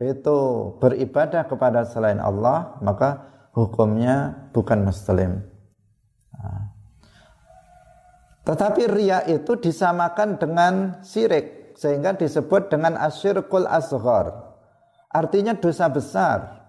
itu 0.00 0.38
beribadah 0.80 1.44
kepada 1.50 1.84
selain 1.84 2.22
Allah, 2.22 2.78
maka 2.80 3.28
hukumnya 3.52 4.48
bukan 4.54 4.86
muslim. 4.86 5.51
Tetapi 8.42 8.82
ria 8.90 9.22
itu 9.30 9.54
disamakan 9.54 10.38
dengan 10.38 10.98
syirik 11.06 11.78
sehingga 11.78 12.18
disebut 12.18 12.74
dengan 12.74 12.98
asyirkul 12.98 13.70
asghar. 13.70 14.34
Artinya 15.12 15.54
dosa 15.54 15.86
besar. 15.86 16.62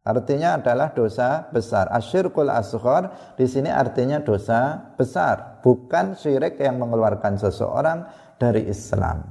Artinya 0.00 0.56
adalah 0.56 0.90
dosa 0.96 1.46
besar. 1.52 1.86
Asyirkul 1.92 2.48
asghar 2.50 3.34
di 3.36 3.44
sini 3.44 3.68
artinya 3.68 4.18
dosa 4.24 4.90
besar, 4.96 5.60
bukan 5.60 6.16
syirik 6.16 6.56
yang 6.56 6.80
mengeluarkan 6.80 7.36
seseorang 7.36 8.08
dari 8.40 8.64
Islam. 8.64 9.22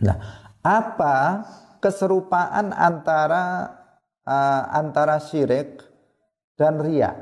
Nah, 0.00 0.16
apa 0.64 1.44
keserupaan 1.78 2.72
antara 2.72 3.68
uh, 4.24 4.62
antara 4.72 5.20
syirik 5.20 5.84
dan 6.56 6.80
ria. 6.80 7.12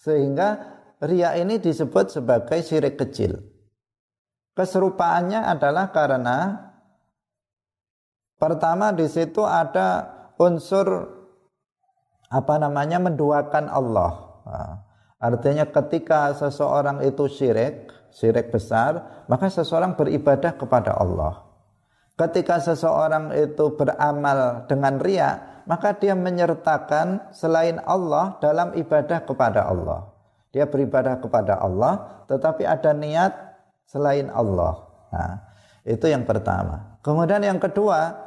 Sehingga 0.00 0.69
ria 1.04 1.36
ini 1.36 1.56
disebut 1.56 2.12
sebagai 2.12 2.60
syirik 2.60 3.00
kecil. 3.00 3.40
Keserupaannya 4.52 5.40
adalah 5.46 5.88
karena 5.88 6.68
pertama 8.36 8.92
di 8.92 9.08
situ 9.08 9.40
ada 9.40 10.10
unsur 10.36 11.20
apa 12.30 12.54
namanya 12.60 13.00
menduakan 13.00 13.66
Allah. 13.72 14.12
Nah, 14.44 14.72
artinya 15.18 15.64
ketika 15.66 16.36
seseorang 16.36 17.02
itu 17.02 17.26
syirik, 17.26 17.88
syirik 18.12 18.52
besar, 18.52 19.24
maka 19.26 19.48
seseorang 19.50 19.96
beribadah 19.96 20.54
kepada 20.54 20.94
Allah. 20.94 21.46
Ketika 22.14 22.60
seseorang 22.60 23.32
itu 23.32 23.72
beramal 23.74 24.68
dengan 24.68 25.00
ria, 25.00 25.62
maka 25.64 25.96
dia 25.96 26.12
menyertakan 26.12 27.32
selain 27.32 27.80
Allah 27.88 28.36
dalam 28.44 28.76
ibadah 28.76 29.24
kepada 29.24 29.64
Allah. 29.64 30.19
Dia 30.50 30.66
beribadah 30.66 31.22
kepada 31.22 31.62
Allah, 31.62 32.24
tetapi 32.26 32.66
ada 32.66 32.90
niat 32.90 33.32
selain 33.86 34.26
Allah. 34.34 34.82
Nah, 35.14 35.34
itu 35.86 36.10
yang 36.10 36.26
pertama. 36.26 36.98
Kemudian 37.06 37.42
yang 37.46 37.62
kedua, 37.62 38.18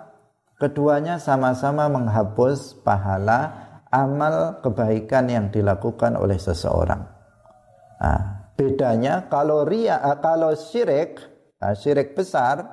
keduanya 0.55 1.19
sama-sama 1.19 1.91
menghapus 1.91 2.79
pahala 2.79 3.51
amal 3.91 4.63
kebaikan 4.63 5.27
yang 5.27 5.45
dilakukan 5.51 6.15
oleh 6.15 6.39
seseorang. 6.39 7.03
Nah, 7.99 8.49
bedanya 8.55 9.27
kalau 9.27 9.67
ria, 9.67 9.99
eh, 9.99 10.17
kalau 10.23 10.55
syirik, 10.55 11.19
nah, 11.59 11.75
syirik 11.75 12.15
besar 12.15 12.63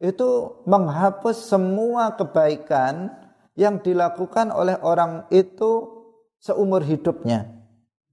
itu 0.00 0.64
menghapus 0.64 1.52
semua 1.52 2.16
kebaikan 2.16 3.12
yang 3.52 3.84
dilakukan 3.84 4.48
oleh 4.48 4.80
orang 4.80 5.28
itu 5.28 6.00
seumur 6.40 6.80
hidupnya. 6.80 7.59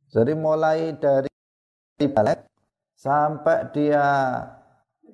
Jadi 0.07 0.33
mulai 0.33 0.95
dari 0.95 1.27
balik 1.99 2.47
sampai 2.95 3.67
dia 3.75 4.05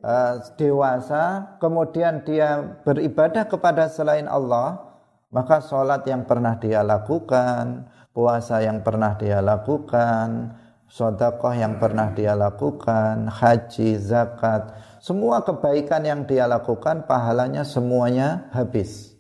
uh, 0.04 0.36
dewasa, 0.60 1.58
kemudian 1.58 2.22
dia 2.22 2.78
beribadah 2.86 3.50
kepada 3.50 3.90
selain 3.90 4.30
Allah, 4.30 4.78
maka 5.34 5.64
sholat 5.64 6.06
yang 6.06 6.30
pernah 6.30 6.60
dia 6.62 6.86
lakukan, 6.86 7.90
puasa 8.14 8.62
yang 8.62 8.86
pernah 8.86 9.18
dia 9.18 9.42
lakukan, 9.42 10.54
sodakoh 10.86 11.58
yang 11.58 11.82
pernah 11.82 12.14
dia 12.14 12.38
lakukan, 12.38 13.26
haji, 13.34 13.98
zakat, 13.98 14.78
semua 15.02 15.42
kebaikan 15.42 16.06
yang 16.06 16.22
dia 16.30 16.46
lakukan 16.46 17.10
pahalanya 17.10 17.66
semuanya 17.66 18.46
habis. 18.54 19.18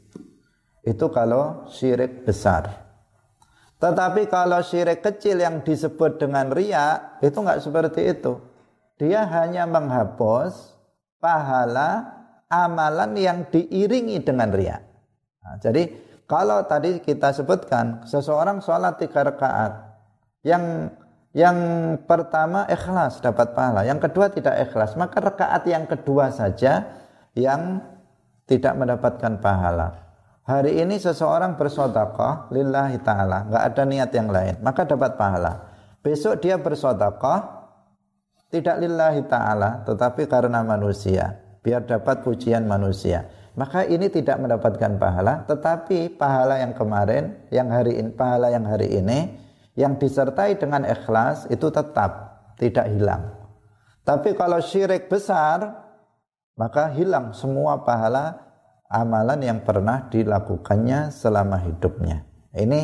Itu 0.85 1.09
kalau 1.09 1.65
syirik 1.71 2.27
besar. 2.27 2.82
Tetapi 3.83 4.31
kalau 4.31 4.63
syirik 4.63 5.03
kecil 5.03 5.43
yang 5.43 5.59
disebut 5.59 6.15
dengan 6.15 6.55
ria 6.55 7.19
itu 7.19 7.35
nggak 7.35 7.59
seperti 7.59 8.15
itu. 8.15 8.39
Dia 8.95 9.27
hanya 9.27 9.67
menghapus 9.67 10.79
pahala 11.19 12.15
amalan 12.47 13.11
yang 13.19 13.43
diiringi 13.51 14.23
dengan 14.23 14.55
ria. 14.55 14.79
Nah, 15.43 15.59
jadi 15.59 15.91
kalau 16.23 16.63
tadi 16.63 17.03
kita 17.03 17.35
sebutkan 17.35 18.07
seseorang 18.07 18.63
sholat 18.63 19.03
tiga 19.03 19.27
rakaat 19.27 19.75
yang 20.47 20.87
yang 21.35 21.57
pertama 22.07 22.63
ikhlas 22.71 23.19
dapat 23.19 23.51
pahala, 23.51 23.83
yang 23.83 23.99
kedua 23.99 24.31
tidak 24.31 24.63
ikhlas, 24.69 24.95
maka 24.95 25.19
rakaat 25.19 25.67
yang 25.67 25.83
kedua 25.89 26.31
saja 26.31 26.87
yang 27.35 27.83
tidak 28.47 28.79
mendapatkan 28.79 29.41
pahala. 29.43 30.02
Hari 30.43 30.75
ini 30.83 30.99
seseorang 30.99 31.55
bersodakoh 31.55 32.51
lillahi 32.51 32.99
ta'ala, 32.99 33.47
nggak 33.47 33.63
ada 33.63 33.83
niat 33.87 34.11
yang 34.11 34.27
lain, 34.27 34.59
maka 34.59 34.83
dapat 34.83 35.15
pahala. 35.15 35.71
Besok 36.03 36.43
dia 36.43 36.59
bersodakoh 36.59 37.39
tidak 38.51 38.83
lillahi 38.83 39.23
ta'ala, 39.23 39.87
tetapi 39.87 40.27
karena 40.27 40.59
manusia, 40.59 41.39
biar 41.63 41.87
dapat 41.87 42.27
pujian 42.27 42.67
manusia. 42.67 43.23
Maka 43.53 43.85
ini 43.85 44.09
tidak 44.09 44.41
mendapatkan 44.41 44.97
pahala 44.97 45.45
tetapi 45.45 46.17
pahala 46.17 46.57
yang 46.57 46.73
kemarin 46.73 47.37
yang 47.53 47.69
hari 47.69 48.01
ini 48.01 48.09
pahala 48.09 48.49
yang 48.49 48.65
hari 48.65 48.89
ini 48.97 49.29
yang 49.77 50.01
disertai 50.01 50.57
dengan 50.57 50.81
ikhlas 50.81 51.45
itu 51.53 51.69
tetap 51.69 52.33
tidak 52.57 52.89
hilang. 52.89 53.29
Tapi 54.01 54.33
kalau 54.33 54.57
syirik 54.57 55.05
besar 55.05 55.85
maka 56.57 56.89
hilang 56.97 57.29
semua 57.37 57.85
pahala 57.85 58.52
amalan 58.93 59.41
yang 59.41 59.65
pernah 59.65 60.05
dilakukannya 60.13 61.09
selama 61.09 61.57
hidupnya. 61.65 62.21
Ini 62.53 62.81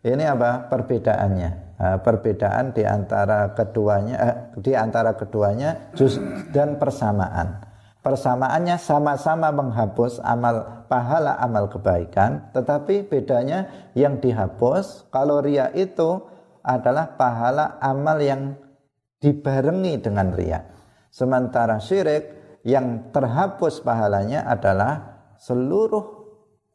ini 0.00 0.24
apa 0.24 0.72
perbedaannya? 0.72 1.68
Perbedaan 2.00 2.76
di 2.76 2.84
antara 2.84 3.52
keduanya 3.56 4.16
eh, 4.20 4.36
di 4.60 4.72
antara 4.76 5.16
keduanya 5.16 5.92
dan 6.52 6.76
persamaan. 6.76 7.68
Persamaannya 8.00 8.80
sama-sama 8.80 9.52
menghapus 9.52 10.24
amal 10.24 10.80
pahala 10.90 11.38
amal 11.38 11.70
kebaikan 11.70 12.50
tetapi 12.50 13.06
bedanya 13.06 13.92
yang 13.94 14.18
dihapus 14.18 15.06
kalau 15.14 15.38
ria 15.38 15.70
itu 15.70 16.18
adalah 16.66 17.14
pahala 17.14 17.78
amal 17.78 18.18
yang 18.18 18.58
dibarengi 19.22 20.02
dengan 20.02 20.34
ria 20.34 20.66
sementara 21.14 21.78
syirik 21.78 22.58
yang 22.66 23.14
terhapus 23.14 23.86
pahalanya 23.86 24.44
adalah 24.50 25.19
seluruh 25.40 26.04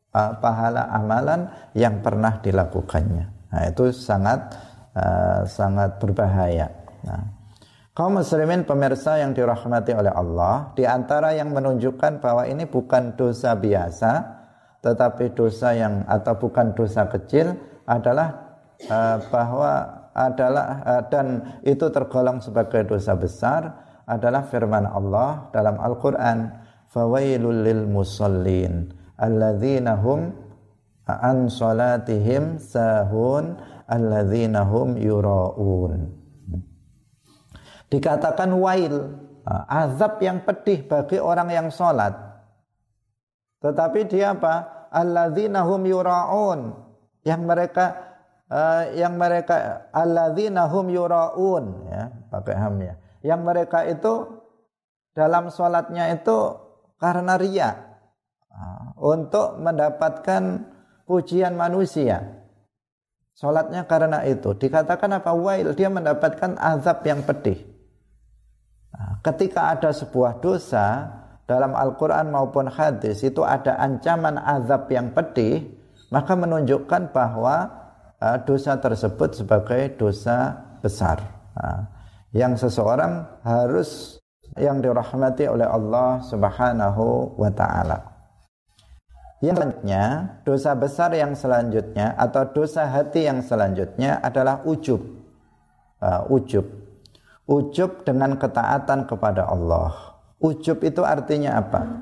uh, 0.10 0.34
pahala 0.42 0.90
amalan 0.90 1.46
yang 1.78 2.02
pernah 2.02 2.42
dilakukannya. 2.42 3.54
Nah 3.54 3.64
itu 3.70 3.94
sangat 3.94 4.58
uh, 4.98 5.46
sangat 5.46 6.02
berbahaya. 6.02 6.74
Nah 7.06 7.36
Kaum 7.96 8.20
muslimin 8.20 8.68
pemirsa 8.68 9.24
yang 9.24 9.32
dirahmati 9.32 9.96
oleh 9.96 10.12
Allah, 10.12 10.76
di 10.76 10.84
antara 10.84 11.32
yang 11.32 11.56
menunjukkan 11.56 12.20
bahwa 12.20 12.44
ini 12.44 12.68
bukan 12.68 13.16
dosa 13.16 13.56
biasa, 13.56 14.20
tetapi 14.84 15.32
dosa 15.32 15.72
yang 15.72 16.04
atau 16.04 16.36
bukan 16.36 16.76
dosa 16.76 17.08
kecil 17.08 17.56
adalah 17.88 18.60
uh, 18.92 19.16
bahwa 19.32 19.72
adalah 20.12 20.84
uh, 20.84 21.04
dan 21.08 21.56
itu 21.64 21.88
tergolong 21.88 22.44
sebagai 22.44 22.84
dosa 22.84 23.16
besar 23.16 23.72
adalah 24.04 24.44
firman 24.44 24.92
Allah 24.92 25.48
dalam 25.56 25.80
Al-Qur'an, 25.80 26.65
"Fawailul 26.96 27.68
lil 27.68 27.84
musallin 27.92 28.96
alladzina 29.20 30.00
hum 30.00 30.32
an 31.04 31.52
salatihim 31.52 32.56
sahun 32.56 33.60
alladzina 33.92 34.64
hum 34.64 34.96
yuraun." 34.96 36.16
dikatakan 37.92 38.56
wail 38.56 39.12
azab 39.68 40.24
yang 40.24 40.42
pedih 40.48 40.88
bagi 40.88 41.20
orang 41.20 41.52
yang 41.52 41.68
sholat 41.68 42.16
tetapi 43.66 44.06
dia 44.06 44.38
apa? 44.38 44.88
Alladzina 44.94 45.66
hum 45.66 45.82
yuraun. 45.90 46.78
Yang 47.26 47.42
mereka 47.42 47.86
uh, 48.54 48.94
yang 48.94 49.18
mereka 49.18 49.90
alladzina 49.90 50.70
hum 50.70 50.94
yuraun 50.94 51.90
ya 51.90 52.14
pakai 52.30 52.54
ham 52.54 52.78
ya 52.78 52.94
yang 53.26 53.42
mereka 53.42 53.82
itu 53.90 54.46
dalam 55.18 55.50
sholatnya 55.50 56.14
itu 56.14 56.54
karena 57.00 57.36
ria 57.36 57.70
uh, 58.50 58.96
untuk 59.00 59.60
mendapatkan 59.60 60.66
pujian 61.06 61.54
manusia. 61.54 62.44
Sholatnya 63.36 63.84
karena 63.84 64.24
itu. 64.24 64.56
Dikatakan 64.56 65.20
apa? 65.20 65.36
Wail 65.36 65.76
dia 65.76 65.92
mendapatkan 65.92 66.56
azab 66.56 67.04
yang 67.04 67.20
pedih. 67.28 67.60
Nah, 68.96 69.20
ketika 69.20 69.76
ada 69.76 69.92
sebuah 69.92 70.40
dosa 70.40 71.12
dalam 71.44 71.76
Al-Quran 71.76 72.32
maupun 72.32 72.72
hadis 72.72 73.28
itu 73.28 73.44
ada 73.44 73.76
ancaman 73.76 74.40
azab 74.40 74.88
yang 74.88 75.12
pedih, 75.12 75.68
maka 76.16 76.32
menunjukkan 76.32 77.12
bahwa 77.12 77.70
uh, 78.24 78.40
dosa 78.48 78.80
tersebut 78.80 79.36
sebagai 79.36 80.00
dosa 80.00 80.56
besar. 80.80 81.20
Yang 82.36 82.68
seseorang 82.68 83.24
harus 83.48 84.20
yang 84.56 84.80
dirahmati 84.80 85.50
oleh 85.50 85.66
Allah 85.66 86.22
Subhanahu 86.24 87.36
wa 87.36 87.52
taala. 87.52 87.98
Yang 89.44 89.62
selanjutnya, 89.62 90.04
dosa 90.48 90.72
besar 90.74 91.12
yang 91.14 91.34
selanjutnya 91.36 92.16
atau 92.16 92.48
dosa 92.50 92.88
hati 92.88 93.28
yang 93.28 93.44
selanjutnya 93.44 94.24
adalah 94.24 94.64
ujub. 94.64 95.02
Uh, 96.00 96.22
ujub 96.32 96.86
Ujub 97.46 98.02
dengan 98.02 98.42
ketaatan 98.42 99.06
kepada 99.06 99.46
Allah. 99.46 100.18
Ujub 100.42 100.82
itu 100.82 101.06
artinya 101.06 101.62
apa? 101.62 102.02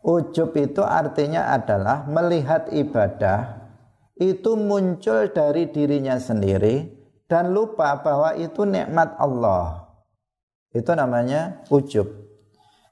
Ujub 0.00 0.56
itu 0.56 0.80
artinya 0.80 1.52
adalah 1.52 2.08
melihat 2.08 2.72
ibadah 2.72 3.68
itu 4.16 4.56
muncul 4.56 5.28
dari 5.28 5.68
dirinya 5.68 6.16
sendiri 6.16 6.88
dan 7.28 7.52
lupa 7.52 8.00
bahwa 8.00 8.32
itu 8.32 8.64
nikmat 8.64 9.12
Allah. 9.20 9.81
Itu 10.72 10.96
namanya 10.96 11.64
ujub. 11.68 12.08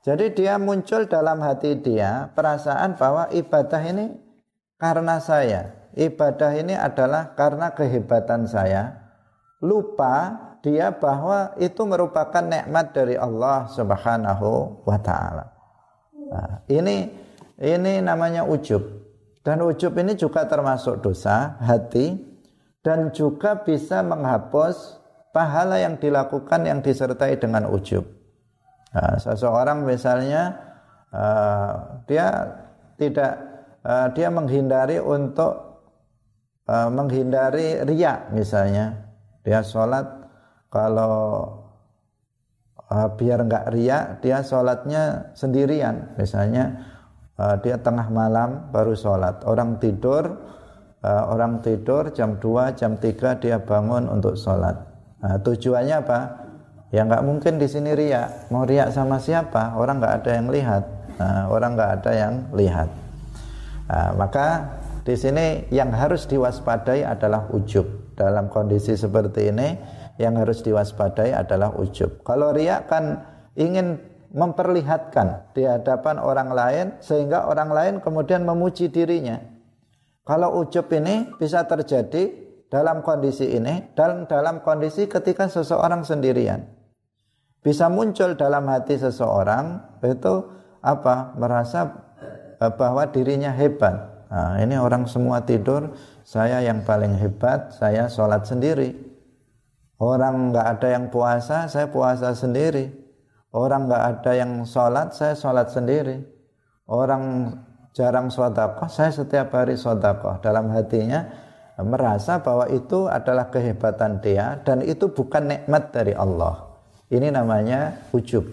Jadi 0.01 0.33
dia 0.33 0.57
muncul 0.57 1.05
dalam 1.05 1.45
hati 1.45 1.77
dia 1.77 2.33
perasaan 2.33 2.97
bahwa 2.97 3.29
ibadah 3.33 3.83
ini 3.85 4.16
karena 4.81 5.21
saya. 5.21 5.93
Ibadah 5.93 6.57
ini 6.57 6.73
adalah 6.73 7.37
karena 7.37 7.73
kehebatan 7.77 8.49
saya. 8.49 9.12
Lupa 9.61 10.49
dia 10.64 10.93
bahwa 10.93 11.53
itu 11.61 11.85
merupakan 11.85 12.45
nikmat 12.45 12.97
dari 12.97 13.16
Allah 13.16 13.69
Subhanahu 13.69 14.81
wa 14.85 14.99
taala. 15.01 15.53
Nah, 16.16 16.64
ini 16.69 17.09
ini 17.61 18.01
namanya 18.01 18.45
ujub. 18.49 18.81
Dan 19.40 19.64
ujub 19.64 19.97
ini 19.97 20.16
juga 20.16 20.45
termasuk 20.45 21.01
dosa 21.01 21.57
hati 21.61 22.16
dan 22.85 23.12
juga 23.12 23.57
bisa 23.61 24.05
menghapus 24.05 25.00
pahala 25.31 25.79
yang 25.79 25.99
dilakukan 25.99 26.66
yang 26.66 26.83
disertai 26.83 27.38
dengan 27.38 27.71
ujub. 27.71 28.03
Nah, 28.90 29.14
seseorang 29.23 29.87
misalnya 29.87 30.59
uh, 31.14 32.03
dia 32.11 32.59
tidak 32.99 33.38
uh, 33.87 34.11
dia 34.11 34.29
menghindari 34.29 34.99
untuk 34.99 35.83
uh, 36.66 36.90
menghindari 36.90 37.87
riak 37.87 38.35
misalnya 38.35 39.14
dia 39.47 39.62
sholat 39.62 40.05
kalau 40.75 41.47
uh, 42.90 43.09
biar 43.14 43.47
nggak 43.47 43.71
riak 43.71 44.05
dia 44.27 44.43
sholatnya 44.43 45.31
sendirian 45.38 46.19
misalnya 46.19 46.90
uh, 47.40 47.57
dia 47.64 47.81
tengah 47.81 48.12
malam 48.12 48.69
baru 48.69 48.93
sholat. 48.93 49.40
Orang 49.49 49.81
tidur, 49.81 50.29
uh, 51.01 51.23
orang 51.33 51.64
tidur 51.64 52.12
jam 52.12 52.37
2, 52.37 52.77
jam 52.77 53.01
3 53.01 53.40
dia 53.40 53.57
bangun 53.57 54.12
untuk 54.12 54.37
sholat. 54.37 54.89
Nah, 55.21 55.37
tujuannya 55.41 55.97
apa? 56.01 56.19
Ya 56.91 57.07
nggak 57.07 57.23
mungkin 57.23 57.61
di 57.61 57.69
sini 57.71 57.95
riak. 57.95 58.51
Mau 58.51 58.67
riak 58.67 58.91
sama 58.91 59.23
siapa? 59.23 59.79
Orang 59.79 60.03
nggak 60.03 60.25
ada 60.25 60.31
yang 60.35 60.49
lihat. 60.51 60.85
Nah, 61.21 61.47
orang 61.53 61.77
nggak 61.77 61.91
ada 62.01 62.13
yang 62.17 62.35
lihat. 62.57 62.89
Nah, 63.87 64.11
maka 64.17 64.47
di 65.05 65.15
sini 65.15 65.71
yang 65.71 65.93
harus 65.93 66.27
diwaspadai 66.27 67.05
adalah 67.07 67.47
ujub. 67.53 68.17
Dalam 68.17 68.53
kondisi 68.53 68.97
seperti 68.99 69.49
ini, 69.49 69.69
yang 70.21 70.37
harus 70.37 70.61
diwaspadai 70.61 71.33
adalah 71.33 71.73
ujub. 71.73 72.21
Kalau 72.21 72.53
riak 72.53 72.93
kan 72.93 73.25
ingin 73.57 73.97
memperlihatkan 74.31 75.57
di 75.57 75.67
hadapan 75.67 76.21
orang 76.21 76.53
lain 76.53 76.87
sehingga 77.03 77.49
orang 77.49 77.71
lain 77.73 77.95
kemudian 78.05 78.45
memuji 78.45 78.93
dirinya. 78.93 79.41
Kalau 80.23 80.61
ujub 80.63 80.87
ini 80.93 81.33
bisa 81.41 81.65
terjadi 81.67 82.50
dalam 82.71 83.03
kondisi 83.03 83.51
ini 83.51 83.93
dan 83.99 84.31
dalam 84.31 84.63
kondisi 84.63 85.11
ketika 85.11 85.51
seseorang 85.51 86.07
sendirian. 86.07 86.65
Bisa 87.61 87.93
muncul 87.93 88.39
dalam 88.39 88.65
hati 88.71 88.97
seseorang 88.97 89.85
itu 90.01 90.35
apa? 90.81 91.37
merasa 91.37 91.93
eh, 92.57 92.73
bahwa 92.73 93.05
dirinya 93.11 93.53
hebat. 93.53 94.25
Nah, 94.31 94.63
ini 94.63 94.79
orang 94.79 95.11
semua 95.11 95.43
tidur, 95.43 95.93
saya 96.23 96.63
yang 96.63 96.87
paling 96.87 97.19
hebat, 97.19 97.75
saya 97.75 98.07
sholat 98.07 98.47
sendiri. 98.47 98.95
Orang 100.01 100.55
nggak 100.55 100.67
ada 100.79 100.89
yang 100.97 101.13
puasa, 101.13 101.69
saya 101.69 101.91
puasa 101.91 102.33
sendiri. 102.33 102.89
Orang 103.51 103.91
nggak 103.91 104.05
ada 104.07 104.33
yang 104.39 104.63
sholat, 104.65 105.13
saya 105.13 105.35
sholat 105.35 105.69
sendiri. 105.69 106.23
Orang 106.87 107.53
jarang 107.93 108.31
sodakoh, 108.31 108.87
saya 108.87 109.11
setiap 109.11 109.51
hari 109.53 109.75
sodakoh. 109.75 110.39
Dalam 110.39 110.71
hatinya 110.71 111.50
merasa 111.83 112.40
bahwa 112.40 112.69
itu 112.69 113.07
adalah 113.11 113.49
kehebatan 113.49 114.21
dia 114.23 114.61
dan 114.62 114.85
itu 114.85 115.11
bukan 115.11 115.51
nikmat 115.51 115.90
dari 115.93 116.14
Allah. 116.14 116.69
Ini 117.11 117.35
namanya 117.35 118.07
ujub. 118.14 118.47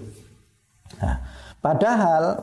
Nah, 0.97 1.21
padahal 1.61 2.41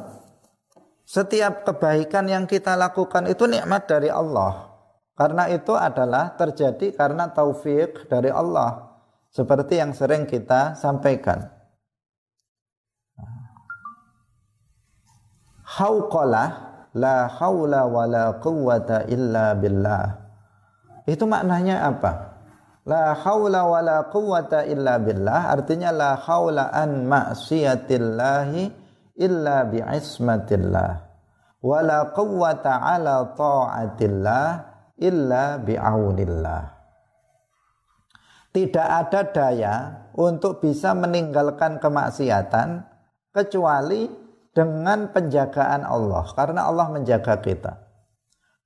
setiap 1.02 1.66
kebaikan 1.66 2.30
yang 2.30 2.44
kita 2.46 2.78
lakukan 2.78 3.26
itu 3.26 3.44
nikmat 3.50 3.90
dari 3.90 4.08
Allah. 4.08 4.72
Karena 5.14 5.46
itu 5.46 5.78
adalah 5.78 6.34
terjadi 6.34 6.90
karena 6.90 7.30
taufik 7.30 8.10
dari 8.10 8.34
Allah. 8.34 8.98
Seperti 9.30 9.78
yang 9.78 9.94
sering 9.94 10.26
kita 10.26 10.74
sampaikan. 10.74 11.54
hauqalah 15.64 16.48
la 16.94 17.26
haula 17.26 17.88
la 18.06 18.26
quwwata 18.38 19.10
illa 19.10 19.56
billah. 19.58 20.23
Itu 21.04 21.28
maknanya 21.28 21.84
apa? 21.84 22.34
La 22.84 23.16
haula 23.16 23.64
la 23.80 24.08
quwwata 24.12 24.68
illa 24.68 25.00
billah 25.00 25.52
artinya 25.52 25.88
la 25.88 26.10
haula 26.20 26.68
an 26.68 27.08
ma'siyatillahi 27.08 28.62
illa 29.20 29.64
bi'ismatillah. 29.68 30.90
la 31.64 32.00
quwwata 32.12 32.72
ala 32.76 33.32
ta'atillah 33.32 34.48
illa 35.00 35.56
bi'aunillah. 35.60 36.62
Tidak 38.54 38.88
ada 38.88 39.20
daya 39.32 39.74
untuk 40.14 40.62
bisa 40.62 40.94
meninggalkan 40.94 41.82
kemaksiatan 41.82 42.86
kecuali 43.34 44.06
dengan 44.54 45.10
penjagaan 45.10 45.82
Allah 45.82 46.22
karena 46.38 46.70
Allah 46.70 46.86
menjaga 46.94 47.42
kita. 47.42 47.83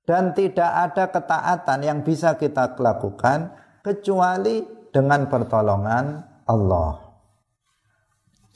Dan 0.09 0.33
tidak 0.33 0.89
ada 0.89 1.05
ketaatan 1.13 1.85
yang 1.85 2.01
bisa 2.01 2.33
kita 2.33 2.73
lakukan 2.81 3.53
kecuali 3.85 4.65
dengan 4.89 5.29
pertolongan 5.29 6.25
Allah. 6.49 6.97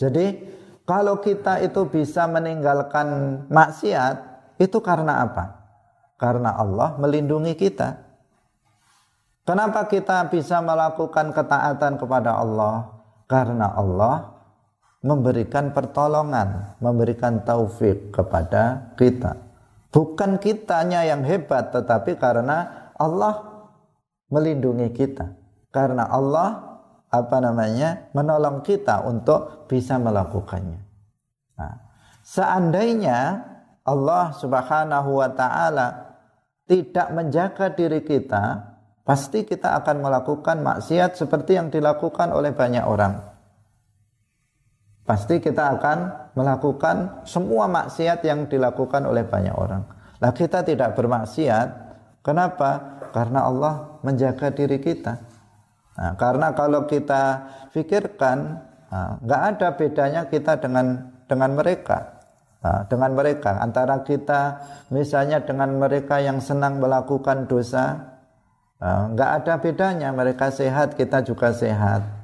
Jadi 0.01 0.49
kalau 0.81 1.21
kita 1.21 1.61
itu 1.61 1.85
bisa 1.93 2.25
meninggalkan 2.25 3.07
maksiat 3.53 4.15
itu 4.57 4.81
karena 4.81 5.29
apa? 5.29 5.61
Karena 6.17 6.57
Allah 6.57 6.97
melindungi 6.97 7.53
kita. 7.53 8.01
Kenapa 9.45 9.85
kita 9.85 10.33
bisa 10.33 10.57
melakukan 10.57 11.37
ketaatan 11.37 12.01
kepada 12.01 12.33
Allah? 12.33 12.97
Karena 13.29 13.77
Allah 13.77 14.41
memberikan 15.05 15.69
pertolongan, 15.69 16.81
memberikan 16.81 17.45
taufik 17.45 18.09
kepada 18.09 18.95
kita. 18.97 19.52
Bukan 19.93 20.41
kitanya 20.41 21.05
yang 21.05 21.21
hebat, 21.21 21.69
tetapi 21.69 22.17
karena 22.17 22.89
Allah 22.97 23.45
melindungi 24.33 24.89
kita. 24.89 25.37
Karena 25.69 26.09
Allah 26.09 26.81
apa 27.13 27.37
namanya 27.37 28.09
menolong 28.17 28.65
kita 28.65 29.05
untuk 29.05 29.69
bisa 29.69 30.01
melakukannya. 30.01 30.81
Nah, 31.61 31.73
seandainya 32.25 33.45
Allah 33.85 34.33
Subhanahu 34.33 35.21
wa 35.21 35.29
taala 35.29 36.17
tidak 36.65 37.13
menjaga 37.13 37.69
diri 37.69 38.01
kita, 38.01 38.73
pasti 39.05 39.45
kita 39.45 39.77
akan 39.77 40.09
melakukan 40.09 40.57
maksiat 40.65 41.21
seperti 41.21 41.53
yang 41.53 41.69
dilakukan 41.69 42.33
oleh 42.33 42.49
banyak 42.49 42.81
orang 42.81 43.32
pasti 45.03 45.39
kita 45.43 45.79
akan 45.79 45.97
melakukan 46.33 47.27
semua 47.27 47.67
maksiat 47.67 48.23
yang 48.23 48.47
dilakukan 48.47 49.03
oleh 49.03 49.27
banyak 49.27 49.55
orang. 49.55 49.83
Nah 50.23 50.31
kita 50.31 50.63
tidak 50.63 50.95
bermaksiat, 50.95 51.67
kenapa? 52.23 52.99
Karena 53.11 53.45
Allah 53.45 53.99
menjaga 54.01 54.49
diri 54.49 54.79
kita. 54.79 55.19
Nah, 55.93 56.17
karena 56.17 56.57
kalau 56.57 56.89
kita 56.89 57.45
pikirkan, 57.69 58.37
nah, 58.89 59.21
nggak 59.21 59.41
nah, 59.43 59.49
ada 59.53 59.67
bedanya 59.77 60.21
kita 60.25 60.57
dengan 60.57 61.13
dengan 61.29 61.53
mereka. 61.53 62.23
Nah, 62.63 62.87
dengan 62.87 63.11
mereka 63.13 63.59
antara 63.59 64.01
kita 64.01 64.63
misalnya 64.89 65.43
dengan 65.43 65.77
mereka 65.77 66.17
yang 66.23 66.41
senang 66.41 66.81
melakukan 66.81 67.45
dosa, 67.45 68.17
nah, 68.81 69.11
nggak 69.13 69.29
ada 69.43 69.53
bedanya. 69.61 70.09
Mereka 70.09 70.49
sehat, 70.49 70.97
kita 70.97 71.21
juga 71.21 71.53
sehat 71.53 72.22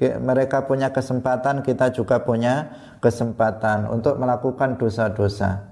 mereka 0.00 0.66
punya 0.66 0.90
kesempatan, 0.90 1.62
kita 1.62 1.94
juga 1.94 2.26
punya 2.26 2.74
kesempatan 2.98 3.86
untuk 3.86 4.18
melakukan 4.18 4.74
dosa-dosa. 4.74 5.70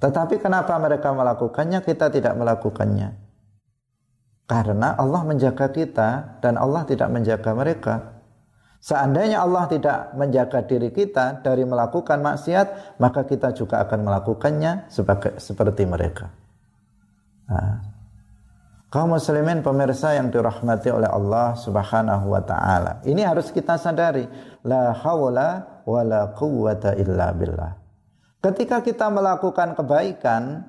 Tetapi 0.00 0.36
kenapa 0.36 0.76
mereka 0.76 1.12
melakukannya, 1.12 1.80
kita 1.80 2.12
tidak 2.12 2.36
melakukannya? 2.36 3.16
Karena 4.44 4.98
Allah 4.98 5.22
menjaga 5.24 5.72
kita 5.72 6.40
dan 6.44 6.60
Allah 6.60 6.84
tidak 6.84 7.08
menjaga 7.08 7.50
mereka. 7.56 7.94
Seandainya 8.80 9.44
Allah 9.44 9.68
tidak 9.68 10.16
menjaga 10.16 10.64
diri 10.64 10.88
kita 10.90 11.44
dari 11.44 11.68
melakukan 11.68 12.20
maksiat, 12.20 12.96
maka 12.96 13.28
kita 13.28 13.52
juga 13.52 13.84
akan 13.84 14.08
melakukannya 14.08 14.88
sebagai 14.88 15.36
seperti 15.36 15.84
mereka. 15.84 16.32
Nah, 17.46 17.89
kaum 18.90 19.14
muslimin 19.14 19.62
pemirsa 19.62 20.18
yang 20.18 20.28
dirahmati 20.28 20.90
oleh 20.90 21.06
Allah 21.06 21.54
Subhanahu 21.54 22.26
wa 22.34 22.42
taala. 22.42 22.98
Ini 23.06 23.22
harus 23.22 23.54
kita 23.54 23.78
sadari, 23.78 24.26
la 24.66 24.90
haula 24.92 25.80
wala 25.86 26.34
quwwata 26.34 26.98
illa 26.98 27.30
billah. 27.30 27.72
Ketika 28.42 28.82
kita 28.82 29.06
melakukan 29.08 29.78
kebaikan, 29.78 30.66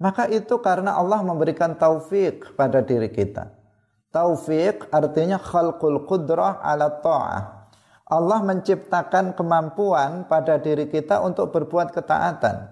maka 0.00 0.26
itu 0.32 0.58
karena 0.64 0.96
Allah 0.96 1.20
memberikan 1.22 1.76
taufik 1.76 2.56
pada 2.56 2.80
diri 2.82 3.12
kita. 3.12 3.52
Taufik 4.10 4.88
artinya 4.90 5.38
khalqul 5.38 6.08
qudrah 6.08 6.58
ala 6.58 6.88
ta'ah. 7.00 7.42
Allah 8.12 8.40
menciptakan 8.44 9.32
kemampuan 9.32 10.28
pada 10.28 10.60
diri 10.60 10.84
kita 10.90 11.24
untuk 11.24 11.48
berbuat 11.48 11.96
ketaatan. 11.96 12.68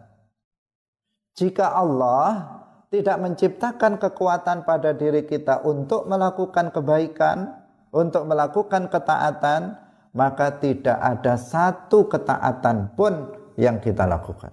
Jika 1.32 1.72
Allah 1.72 2.59
tidak 2.90 3.16
menciptakan 3.22 4.02
kekuatan 4.02 4.66
pada 4.66 4.90
diri 4.90 5.22
kita 5.22 5.62
untuk 5.62 6.10
melakukan 6.10 6.74
kebaikan, 6.74 7.54
untuk 7.94 8.26
melakukan 8.26 8.90
ketaatan, 8.90 9.78
maka 10.10 10.58
tidak 10.58 10.98
ada 10.98 11.38
satu 11.38 12.10
ketaatan 12.10 12.90
pun 12.98 13.30
yang 13.54 13.78
kita 13.78 14.10
lakukan. 14.10 14.50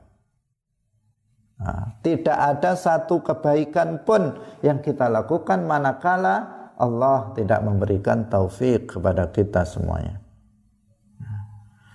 Nah, 1.58 1.98
tidak 2.06 2.38
ada 2.38 2.78
satu 2.78 3.26
kebaikan 3.26 4.06
pun 4.06 4.38
yang 4.62 4.78
kita 4.86 5.10
lakukan 5.10 5.66
manakala 5.66 6.70
Allah 6.78 7.34
tidak 7.34 7.66
memberikan 7.66 8.30
taufik 8.30 8.94
kepada 8.94 9.34
kita 9.34 9.66
semuanya. 9.66 10.22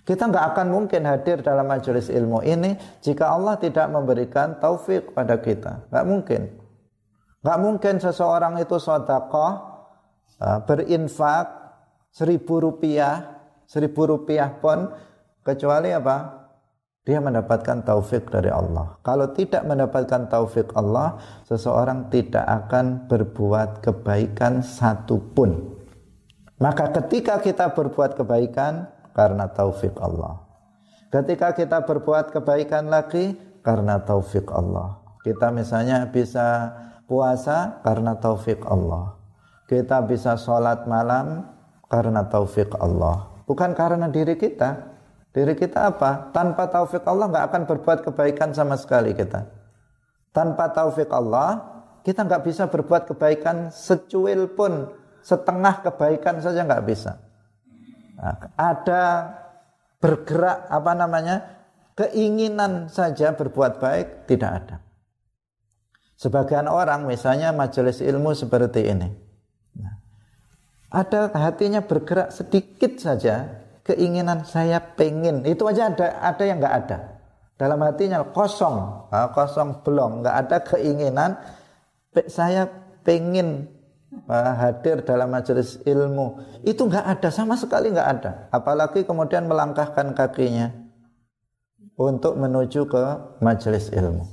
Kita 0.02 0.26
nggak 0.26 0.46
akan 0.54 0.66
mungkin 0.74 1.06
hadir 1.06 1.46
dalam 1.46 1.70
majelis 1.70 2.10
ilmu 2.10 2.42
ini 2.42 2.74
jika 2.98 3.30
Allah 3.30 3.54
tidak 3.54 3.86
memberikan 3.86 4.58
taufik 4.58 5.14
pada 5.14 5.38
kita. 5.38 5.86
Nggak 5.94 6.06
mungkin. 6.10 6.42
Nggak 7.42 7.58
mungkin 7.62 7.94
seseorang 8.02 8.58
itu 8.58 8.78
sodakoh, 8.82 9.52
uh, 10.42 10.58
berinfak 10.66 11.46
seribu 12.10 12.58
rupiah, 12.58 13.42
seribu 13.66 14.10
rupiah 14.10 14.50
pun 14.58 14.90
kecuali 15.46 15.94
apa? 15.94 16.42
dia 17.02 17.18
mendapatkan 17.18 17.82
taufik 17.82 18.30
dari 18.30 18.46
Allah. 18.46 18.94
Kalau 19.02 19.34
tidak 19.34 19.66
mendapatkan 19.66 20.30
taufik 20.30 20.70
Allah, 20.78 21.18
seseorang 21.50 22.06
tidak 22.14 22.46
akan 22.46 23.10
berbuat 23.10 23.82
kebaikan 23.82 24.62
satupun. 24.62 25.82
Maka 26.62 26.94
ketika 26.94 27.42
kita 27.42 27.74
berbuat 27.74 28.14
kebaikan 28.14 28.86
karena 29.12 29.48
taufik 29.48 29.96
Allah. 30.00 30.40
Ketika 31.12 31.52
kita 31.52 31.84
berbuat 31.84 32.32
kebaikan 32.32 32.88
lagi 32.88 33.36
karena 33.60 34.00
taufik 34.00 34.48
Allah. 34.52 35.00
Kita 35.22 35.54
misalnya 35.54 36.10
bisa 36.10 36.74
puasa 37.06 37.78
karena 37.86 38.18
taufik 38.18 38.64
Allah. 38.66 39.14
Kita 39.70 40.02
bisa 40.02 40.34
sholat 40.34 40.84
malam 40.90 41.46
karena 41.86 42.26
taufik 42.26 42.74
Allah. 42.80 43.30
Bukan 43.46 43.76
karena 43.76 44.10
diri 44.10 44.34
kita, 44.34 44.92
Diri 45.32 45.56
kita 45.56 45.88
apa? 45.88 46.28
Tanpa 46.28 46.68
taufik 46.68 47.08
Allah 47.08 47.32
nggak 47.32 47.46
akan 47.48 47.62
berbuat 47.64 47.98
kebaikan 48.04 48.52
sama 48.52 48.76
sekali 48.76 49.16
kita. 49.16 49.48
Tanpa 50.28 50.68
taufik 50.68 51.08
Allah, 51.08 51.56
kita 52.04 52.28
nggak 52.28 52.44
bisa 52.44 52.68
berbuat 52.68 53.08
kebaikan 53.08 53.72
secuil 53.72 54.52
pun, 54.52 54.92
setengah 55.24 55.80
kebaikan 55.88 56.36
saja 56.44 56.68
nggak 56.68 56.84
bisa. 56.84 57.16
Nah, 58.22 58.54
ada 58.54 59.02
bergerak 59.98 60.70
apa 60.70 60.92
namanya 60.94 61.36
keinginan 61.98 62.86
saja 62.86 63.34
berbuat 63.34 63.82
baik 63.82 64.30
tidak 64.30 64.50
ada. 64.62 64.76
Sebagian 66.14 66.70
orang 66.70 67.02
misalnya 67.02 67.50
majelis 67.50 67.98
ilmu 67.98 68.30
seperti 68.30 68.86
ini. 68.86 69.10
Nah, 69.82 69.94
ada 70.94 71.34
hatinya 71.34 71.82
bergerak 71.82 72.30
sedikit 72.30 72.94
saja 73.02 73.62
keinginan 73.82 74.46
saya 74.46 74.78
pengen 74.78 75.42
itu 75.42 75.66
aja 75.66 75.90
ada 75.90 76.22
ada 76.22 76.42
yang 76.46 76.62
nggak 76.62 76.76
ada 76.86 76.98
dalam 77.58 77.82
hatinya 77.82 78.22
kosong 78.30 79.10
kosong 79.34 79.82
belum 79.82 80.22
nggak 80.22 80.36
ada 80.46 80.56
keinginan 80.62 81.34
saya 82.30 82.70
pengen 83.02 83.66
hadir 84.30 85.02
dalam 85.02 85.30
majelis 85.30 85.82
ilmu. 85.82 86.38
Itu 86.62 86.86
nggak 86.86 87.06
ada 87.18 87.28
sama 87.32 87.58
sekali 87.58 87.90
nggak 87.90 88.08
ada. 88.18 88.30
Apalagi 88.54 89.02
kemudian 89.02 89.50
melangkahkan 89.50 90.14
kakinya 90.14 90.70
untuk 91.98 92.38
menuju 92.38 92.86
ke 92.88 93.04
majelis 93.42 93.90
ilmu. 93.90 94.24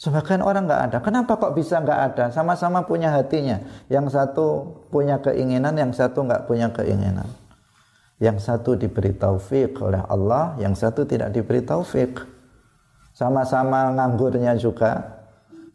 Sebagian 0.00 0.40
orang 0.40 0.64
nggak 0.64 0.82
ada. 0.90 0.98
Kenapa 1.04 1.36
kok 1.36 1.52
bisa 1.52 1.76
nggak 1.76 2.00
ada? 2.12 2.24
Sama-sama 2.32 2.80
punya 2.88 3.12
hatinya. 3.12 3.60
Yang 3.92 4.16
satu 4.16 4.46
punya 4.88 5.20
keinginan 5.20 5.76
yang 5.76 5.92
satu 5.92 6.24
nggak 6.24 6.48
punya 6.48 6.72
keinginan. 6.72 7.28
Yang 8.16 8.48
satu 8.48 8.80
diberi 8.80 9.12
taufik 9.12 9.76
oleh 9.80 10.00
Allah, 10.08 10.56
yang 10.56 10.72
satu 10.72 11.04
tidak 11.04 11.36
diberi 11.36 11.60
taufik. 11.60 12.16
Sama-sama 13.12 13.92
nganggurnya 13.92 14.56
juga, 14.56 15.19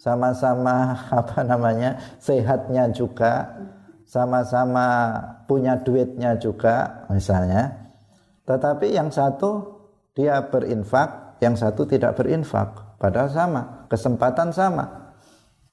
sama-sama 0.06 0.94
apa 1.26 1.42
namanya 1.42 1.98
sehatnya 2.22 2.94
juga, 2.94 3.50
sama-sama 4.06 5.18
punya 5.50 5.82
duitnya 5.82 6.38
juga 6.38 7.10
misalnya. 7.10 7.90
Tetapi 8.46 8.94
yang 8.94 9.10
satu 9.10 9.82
dia 10.14 10.46
berinfak, 10.46 11.42
yang 11.42 11.58
satu 11.58 11.90
tidak 11.90 12.14
berinfak. 12.14 13.02
Padahal 13.02 13.34
sama, 13.34 13.62
kesempatan 13.90 14.54
sama. 14.54 15.18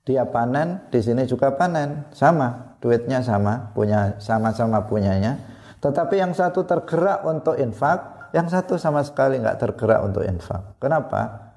Dia 0.08 0.24
panen, 0.24 0.80
di 0.88 0.98
sini 0.98 1.28
juga 1.28 1.52
panen, 1.52 2.08
sama, 2.10 2.80
duitnya 2.80 3.20
sama, 3.20 3.70
punya 3.76 4.18
sama-sama 4.18 4.82
punyanya 4.88 5.52
tetapi 5.82 6.14
yang 6.14 6.30
satu 6.30 6.62
tergerak 6.62 7.26
untuk 7.26 7.58
infak, 7.58 8.30
yang 8.30 8.46
satu 8.46 8.78
sama 8.78 9.02
sekali 9.02 9.42
nggak 9.42 9.58
tergerak 9.58 10.06
untuk 10.06 10.22
infak. 10.22 10.78
Kenapa? 10.78 11.51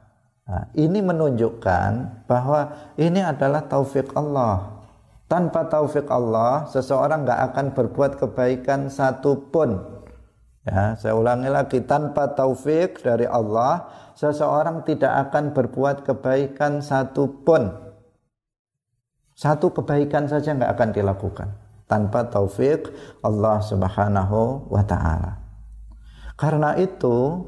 Nah, 0.45 0.69
ini 0.77 1.01
menunjukkan 1.01 2.25
bahwa 2.29 2.93
ini 3.01 3.17
adalah 3.17 3.65
taufik 3.65 4.13
Allah. 4.13 4.77
Tanpa 5.25 5.65
taufik 5.65 6.05
Allah, 6.05 6.69
seseorang 6.69 7.25
nggak 7.25 7.41
akan 7.49 7.65
berbuat 7.73 8.21
kebaikan 8.21 8.93
satupun. 8.93 9.81
Ya, 10.61 10.93
saya 11.01 11.17
ulangi 11.17 11.49
lagi, 11.49 11.81
tanpa 11.81 12.37
taufik 12.37 13.01
dari 13.01 13.25
Allah, 13.25 13.89
seseorang 14.13 14.85
tidak 14.85 15.29
akan 15.29 15.53
berbuat 15.57 16.05
kebaikan 16.05 16.85
satupun. 16.85 17.73
Satu 19.33 19.73
kebaikan 19.73 20.29
saja 20.29 20.53
nggak 20.53 20.77
akan 20.77 20.89
dilakukan 20.93 21.49
tanpa 21.89 22.29
taufik 22.29 22.89
Allah 23.25 23.61
Subhanahu 23.65 24.69
wa 24.69 24.83
taala. 24.85 25.41
Karena 26.37 26.77
itu, 26.77 27.41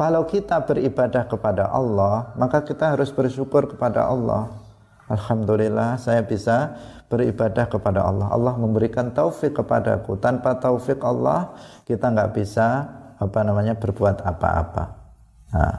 kalau 0.00 0.24
kita 0.24 0.64
beribadah 0.64 1.28
kepada 1.28 1.68
Allah, 1.68 2.32
maka 2.40 2.64
kita 2.64 2.96
harus 2.96 3.12
bersyukur 3.12 3.68
kepada 3.68 4.08
Allah. 4.08 4.48
Alhamdulillah 5.12 6.00
saya 6.00 6.24
bisa 6.24 6.72
beribadah 7.12 7.68
kepada 7.68 8.08
Allah. 8.08 8.32
Allah 8.32 8.56
memberikan 8.56 9.12
taufik 9.12 9.60
kepadaku. 9.60 10.16
Tanpa 10.16 10.56
taufik 10.56 11.04
Allah, 11.04 11.52
kita 11.84 12.08
nggak 12.08 12.32
bisa 12.32 12.88
apa 13.20 13.44
namanya 13.44 13.76
berbuat 13.76 14.24
apa-apa. 14.24 14.84
Nah, 15.52 15.76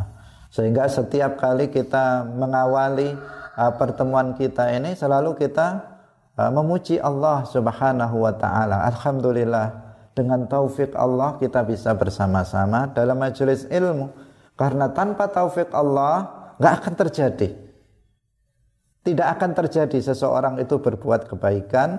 sehingga 0.54 0.86
setiap 0.86 1.42
kali 1.42 1.74
kita 1.74 2.22
mengawali 2.22 3.18
uh, 3.58 3.74
pertemuan 3.74 4.38
kita 4.38 4.70
ini 4.70 4.94
selalu 4.94 5.34
kita 5.34 5.92
Ah, 6.42 6.48
memuji 6.48 6.96
Allah 6.98 7.44
Subhanahu 7.44 8.24
wa 8.24 8.34
taala. 8.34 8.88
Alhamdulillah 8.88 9.91
dengan 10.12 10.44
taufik 10.48 10.92
Allah 10.96 11.40
kita 11.40 11.64
bisa 11.64 11.96
bersama-sama 11.96 12.92
dalam 12.92 13.20
majelis 13.20 13.68
ilmu. 13.72 14.12
Karena 14.60 14.92
tanpa 14.92 15.32
taufik 15.32 15.72
Allah 15.72 16.28
nggak 16.60 16.74
akan 16.84 16.94
terjadi. 17.08 17.50
Tidak 19.02 19.28
akan 19.34 19.52
terjadi 19.58 19.98
seseorang 19.98 20.62
itu 20.62 20.78
berbuat 20.78 21.26
kebaikan, 21.26 21.98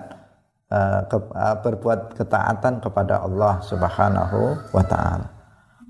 ke, 1.05 1.17
uh, 1.19 1.57
berbuat 1.59 2.15
ketaatan 2.15 2.79
kepada 2.79 3.21
Allah 3.21 3.59
Subhanahu 3.61 4.71
wa 4.71 4.83
taala. 4.87 5.27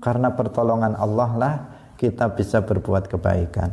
Karena 0.02 0.34
pertolongan 0.34 0.98
Allah 0.98 1.30
lah 1.38 1.54
kita 1.96 2.34
bisa 2.34 2.60
berbuat 2.60 3.08
kebaikan. 3.08 3.72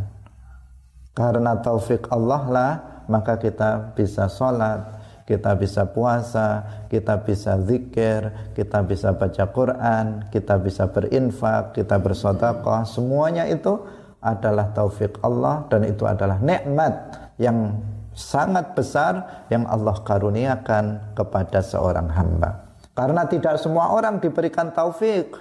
Karena 1.12 1.60
taufik 1.60 2.08
Allah 2.08 2.44
lah 2.48 2.72
maka 3.12 3.36
kita 3.36 3.92
bisa 3.92 4.32
sholat, 4.32 5.01
kita 5.32 5.56
bisa 5.56 5.88
puasa, 5.88 6.68
kita 6.92 7.24
bisa 7.24 7.56
zikir, 7.64 8.52
kita 8.52 8.84
bisa 8.84 9.16
baca 9.16 9.48
Quran, 9.48 10.28
kita 10.28 10.60
bisa 10.60 10.92
berinfak, 10.92 11.72
kita 11.72 11.96
bersodakoh, 12.04 12.84
semuanya 12.84 13.48
itu 13.48 13.80
adalah 14.20 14.76
taufik 14.76 15.16
Allah 15.24 15.64
dan 15.72 15.88
itu 15.88 16.04
adalah 16.04 16.36
nikmat 16.44 17.16
yang 17.40 17.80
sangat 18.12 18.76
besar 18.76 19.48
yang 19.48 19.64
Allah 19.72 19.96
karuniakan 20.04 21.16
kepada 21.16 21.64
seorang 21.64 22.12
hamba. 22.12 22.76
Karena 22.92 23.24
tidak 23.24 23.56
semua 23.56 23.96
orang 23.96 24.20
diberikan 24.20 24.76
taufik. 24.76 25.32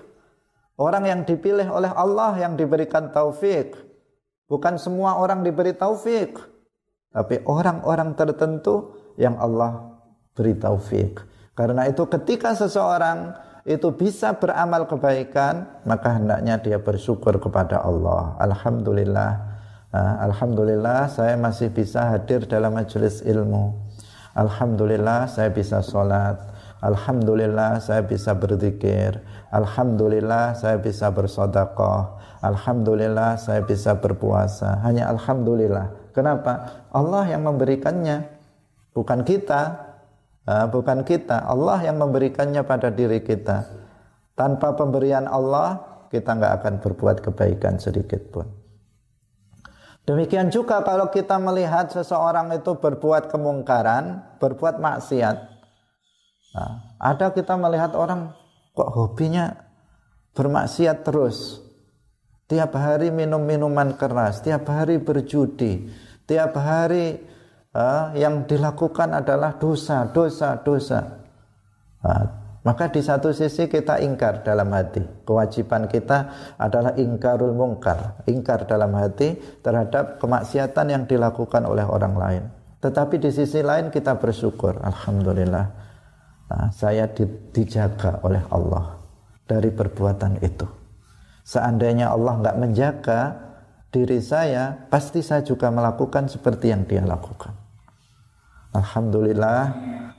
Orang 0.78 1.04
yang 1.04 1.26
dipilih 1.26 1.66
oleh 1.66 1.90
Allah 1.92 2.38
yang 2.38 2.54
diberikan 2.54 3.10
taufik. 3.10 3.74
Bukan 4.46 4.78
semua 4.78 5.18
orang 5.18 5.42
diberi 5.42 5.74
taufik 5.74 6.38
tapi 7.10 7.42
orang-orang 7.42 8.14
tertentu 8.14 8.94
yang 9.16 9.38
Allah 9.38 9.96
beri 10.34 10.54
taufik. 10.58 11.22
Karena 11.56 11.86
itu 11.90 12.06
ketika 12.06 12.54
seseorang 12.54 13.34
itu 13.68 13.92
bisa 13.92 14.32
beramal 14.34 14.88
kebaikan, 14.88 15.84
maka 15.84 16.16
hendaknya 16.16 16.56
dia 16.56 16.78
bersyukur 16.80 17.36
kepada 17.36 17.84
Allah. 17.84 18.36
Alhamdulillah. 18.40 19.32
Alhamdulillah 19.94 21.10
saya 21.10 21.34
masih 21.34 21.68
bisa 21.74 22.06
hadir 22.08 22.46
dalam 22.46 22.78
majelis 22.78 23.20
ilmu. 23.26 23.74
Alhamdulillah 24.38 25.26
saya 25.26 25.50
bisa 25.50 25.82
sholat. 25.82 26.38
Alhamdulillah 26.80 27.82
saya 27.84 28.00
bisa 28.06 28.32
berzikir. 28.32 29.20
Alhamdulillah 29.52 30.56
saya 30.56 30.80
bisa 30.80 31.12
bersodakoh. 31.12 32.16
Alhamdulillah 32.40 33.36
saya 33.36 33.60
bisa 33.60 34.00
berpuasa. 34.00 34.80
Hanya 34.80 35.12
Alhamdulillah. 35.12 35.92
Kenapa? 36.16 36.86
Allah 36.88 37.28
yang 37.28 37.44
memberikannya, 37.44 38.24
bukan 38.92 39.22
kita. 39.26 39.90
Bukan 40.50 41.06
kita, 41.06 41.46
Allah 41.46 41.78
yang 41.86 42.02
memberikannya 42.02 42.66
pada 42.66 42.90
diri 42.90 43.22
kita. 43.22 43.70
Tanpa 44.34 44.74
pemberian 44.74 45.30
Allah, 45.30 45.78
kita 46.10 46.26
nggak 46.26 46.52
akan 46.58 46.74
berbuat 46.82 47.22
kebaikan 47.22 47.78
sedikit 47.78 48.18
pun. 48.34 48.50
Demikian 50.10 50.50
juga 50.50 50.82
kalau 50.82 51.06
kita 51.06 51.38
melihat 51.38 51.94
seseorang 51.94 52.50
itu 52.50 52.74
berbuat 52.74 53.30
kemungkaran, 53.30 54.26
berbuat 54.42 54.82
maksiat. 54.82 55.36
Nah, 56.56 56.72
ada 56.98 57.30
kita 57.30 57.54
melihat 57.54 57.94
orang 57.94 58.34
kok 58.74 58.90
hobinya 58.90 59.54
bermaksiat 60.34 61.06
terus. 61.06 61.62
Tiap 62.50 62.74
hari 62.74 63.14
minum 63.14 63.46
minuman 63.46 63.94
keras, 63.94 64.42
tiap 64.42 64.66
hari 64.66 64.98
berjudi, 64.98 65.86
tiap 66.26 66.58
hari 66.58 67.22
uh, 67.74 68.14
yang 68.16 68.46
dilakukan 68.46 69.14
adalah 69.14 69.56
dosa, 69.58 70.08
dosa, 70.10 70.58
dosa. 70.60 71.00
Uh, 72.00 72.40
Maka 72.60 72.92
di 72.92 73.00
satu 73.00 73.32
sisi 73.32 73.72
kita 73.72 74.04
ingkar 74.04 74.44
dalam 74.44 74.68
hati. 74.76 75.00
Kewajiban 75.24 75.88
kita 75.88 76.28
adalah 76.60 76.92
ingkarul 76.92 77.56
mungkar. 77.56 78.20
Ingkar 78.28 78.68
dalam 78.68 78.92
hati 79.00 79.32
terhadap 79.64 80.20
kemaksiatan 80.20 80.86
yang 80.92 81.02
dilakukan 81.08 81.64
oleh 81.64 81.88
orang 81.88 82.14
lain. 82.20 82.44
Tetapi 82.84 83.16
di 83.16 83.32
sisi 83.32 83.64
lain 83.64 83.88
kita 83.88 84.20
bersyukur. 84.20 84.76
Alhamdulillah. 84.76 85.66
Nah, 86.52 86.68
saya 86.68 87.08
di, 87.08 87.24
dijaga 87.48 88.20
oleh 88.28 88.44
Allah 88.52 89.00
dari 89.48 89.72
perbuatan 89.72 90.44
itu. 90.44 90.68
Seandainya 91.48 92.12
Allah 92.12 92.44
nggak 92.44 92.58
menjaga 92.60 93.20
diri 93.88 94.20
saya, 94.20 94.84
pasti 94.92 95.24
saya 95.24 95.40
juga 95.40 95.72
melakukan 95.72 96.28
seperti 96.28 96.76
yang 96.76 96.84
dia 96.84 97.00
lakukan. 97.08 97.59
Alhamdulillah 98.70 99.62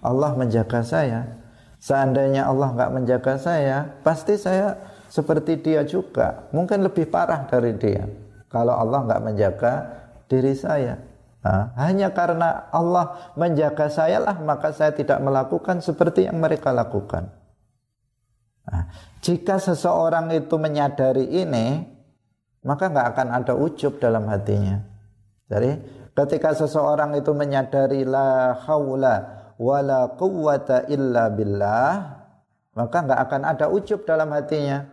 Allah 0.02 0.32
menjaga 0.36 0.84
saya 0.84 1.42
Seandainya 1.82 2.46
Allah 2.46 2.78
nggak 2.78 2.94
menjaga 2.94 3.42
saya, 3.42 3.90
pasti 4.06 4.38
saya 4.38 4.78
seperti 5.10 5.58
dia 5.66 5.82
juga. 5.82 6.46
Mungkin 6.54 6.86
lebih 6.86 7.10
parah 7.10 7.50
dari 7.50 7.74
dia. 7.74 8.06
Kalau 8.54 8.78
Allah 8.78 9.02
nggak 9.10 9.24
menjaga 9.26 9.74
diri 10.30 10.54
saya. 10.54 11.02
Nah, 11.42 11.74
hanya 11.82 12.14
karena 12.14 12.70
Allah 12.70 13.34
menjaga 13.34 13.90
saya 13.90 14.22
lah, 14.22 14.38
maka 14.46 14.70
saya 14.70 14.94
tidak 14.94 15.18
melakukan 15.26 15.82
seperti 15.82 16.30
yang 16.30 16.38
mereka 16.38 16.70
lakukan. 16.70 17.34
Nah, 18.70 18.86
jika 19.26 19.58
seseorang 19.58 20.30
itu 20.38 20.54
menyadari 20.62 21.34
ini, 21.34 21.82
maka 22.62 22.94
nggak 22.94 23.08
akan 23.18 23.28
ada 23.42 23.58
ujub 23.58 23.98
dalam 23.98 24.30
hatinya. 24.30 24.86
Jadi 25.50 25.82
ketika 26.18 26.56
seseorang 26.56 27.16
itu 27.16 27.32
menyadari 27.32 28.04
la 28.04 28.56
haula 28.68 29.16
wala 29.62 30.18
quwwata 30.18 30.90
illa 30.90 31.30
billah 31.30 32.22
maka 32.72 32.98
nggak 33.04 33.22
akan 33.28 33.42
ada 33.44 33.68
ujub 33.68 34.08
dalam 34.08 34.32
hatinya. 34.32 34.88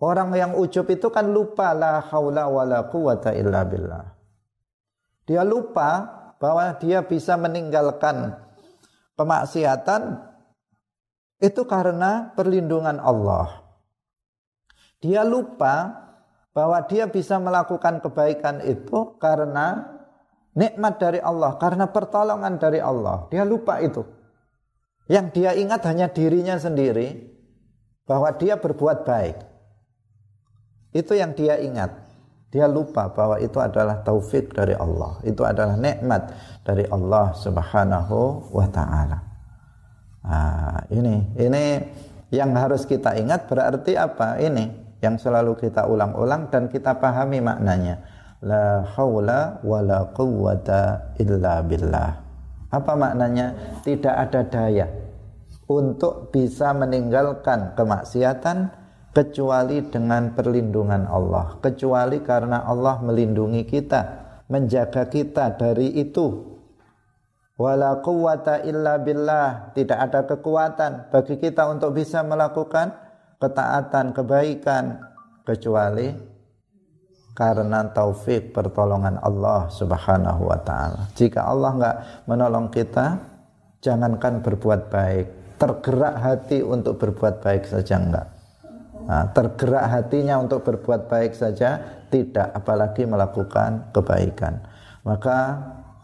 Orang 0.00 0.32
yang 0.32 0.56
ujub 0.56 0.88
itu 0.88 1.12
kan 1.12 1.28
lupa 1.28 1.76
la 1.76 2.00
haula 2.08 2.48
wala 2.48 2.88
quwwata 2.88 3.36
illa 3.36 3.64
billah. 3.68 4.04
Dia 5.28 5.44
lupa 5.44 6.08
bahwa 6.40 6.72
dia 6.80 7.04
bisa 7.04 7.36
meninggalkan 7.36 8.32
kemaksiatan 9.16 10.24
itu 11.40 11.62
karena 11.68 12.32
perlindungan 12.32 12.96
Allah. 12.96 13.60
Dia 15.00 15.24
lupa 15.24 16.08
bahwa 16.52 16.80
dia 16.88 17.08
bisa 17.08 17.36
melakukan 17.40 18.00
kebaikan 18.04 18.60
itu 18.64 19.16
karena 19.16 19.89
nikmat 20.54 20.98
dari 20.98 21.20
Allah, 21.22 21.56
karena 21.58 21.90
pertolongan 21.90 22.58
dari 22.58 22.82
Allah. 22.82 23.26
Dia 23.30 23.46
lupa 23.46 23.78
itu. 23.78 24.02
Yang 25.10 25.26
dia 25.34 25.50
ingat 25.58 25.82
hanya 25.90 26.06
dirinya 26.10 26.54
sendiri 26.54 27.18
bahwa 28.06 28.30
dia 28.34 28.58
berbuat 28.58 29.02
baik. 29.02 29.36
Itu 30.94 31.14
yang 31.18 31.34
dia 31.34 31.58
ingat. 31.58 32.10
Dia 32.50 32.66
lupa 32.66 33.10
bahwa 33.14 33.38
itu 33.38 33.62
adalah 33.62 34.02
taufik 34.02 34.50
dari 34.50 34.74
Allah. 34.74 35.22
Itu 35.22 35.46
adalah 35.46 35.78
nikmat 35.78 36.34
dari 36.66 36.82
Allah 36.90 37.30
Subhanahu 37.34 38.50
wa 38.50 38.66
taala. 38.66 39.18
Nah, 40.26 40.82
ini 40.90 41.30
ini 41.38 41.64
yang 42.34 42.50
harus 42.58 42.82
kita 42.86 43.14
ingat 43.18 43.46
berarti 43.46 43.94
apa? 43.94 44.42
Ini 44.42 44.66
yang 44.98 45.14
selalu 45.14 45.58
kita 45.62 45.86
ulang-ulang 45.86 46.50
dan 46.50 46.66
kita 46.66 46.98
pahami 46.98 47.38
maknanya 47.38 48.02
la 48.40 48.84
haula 48.96 49.60
wala 49.60 50.08
quwwata 50.16 51.14
illa 51.20 51.60
billah. 51.60 52.10
Apa 52.70 52.92
maknanya? 52.94 53.80
Tidak 53.82 54.14
ada 54.14 54.46
daya 54.46 54.86
untuk 55.70 56.34
bisa 56.34 56.74
meninggalkan 56.74 57.78
kemaksiatan 57.78 58.70
kecuali 59.10 59.82
dengan 59.86 60.34
perlindungan 60.34 61.06
Allah, 61.06 61.58
kecuali 61.58 62.22
karena 62.22 62.62
Allah 62.62 63.02
melindungi 63.02 63.66
kita, 63.66 64.00
menjaga 64.50 65.10
kita 65.10 65.58
dari 65.58 65.98
itu. 65.98 66.46
Wala 67.58 68.00
quwwata 68.00 68.64
illa 68.64 68.96
billah, 69.02 69.74
tidak 69.76 69.98
ada 70.10 70.20
kekuatan 70.24 71.12
bagi 71.12 71.36
kita 71.36 71.68
untuk 71.68 71.92
bisa 71.92 72.24
melakukan 72.24 72.94
ketaatan, 73.36 74.16
kebaikan 74.16 74.84
kecuali 75.44 76.29
karena 77.40 77.88
taufik 77.96 78.52
pertolongan 78.52 79.16
Allah 79.24 79.72
Subhanahu 79.72 80.52
wa 80.52 80.60
taala. 80.60 81.08
Jika 81.16 81.48
Allah 81.48 81.70
nggak 81.72 81.96
menolong 82.28 82.68
kita, 82.68 83.16
jangankan 83.80 84.44
berbuat 84.44 84.92
baik, 84.92 85.56
tergerak 85.56 86.20
hati 86.20 86.60
untuk 86.60 87.00
berbuat 87.00 87.40
baik 87.40 87.64
saja 87.64 87.96
enggak. 87.96 88.28
Nah, 89.08 89.24
tergerak 89.32 89.88
hatinya 89.88 90.36
untuk 90.36 90.68
berbuat 90.68 91.08
baik 91.08 91.32
saja 91.32 91.80
tidak 92.12 92.52
apalagi 92.52 93.08
melakukan 93.08 93.88
kebaikan. 93.96 94.60
Maka 95.08 95.38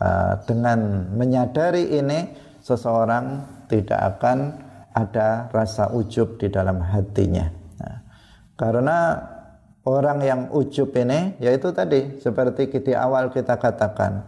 uh, 0.00 0.40
dengan 0.48 1.12
menyadari 1.12 2.00
ini 2.00 2.32
seseorang 2.64 3.44
tidak 3.68 4.16
akan 4.16 4.56
ada 4.96 5.52
rasa 5.52 5.92
ujub 5.92 6.40
di 6.40 6.48
dalam 6.48 6.80
hatinya. 6.80 7.44
Nah, 7.76 7.96
karena 8.56 8.96
orang 9.86 10.18
yang 10.20 10.40
ujub 10.50 10.90
ini 10.98 11.38
yaitu 11.38 11.70
tadi 11.70 12.18
seperti 12.18 12.68
di 12.82 12.92
awal 12.92 13.30
kita 13.30 13.56
katakan. 13.56 14.26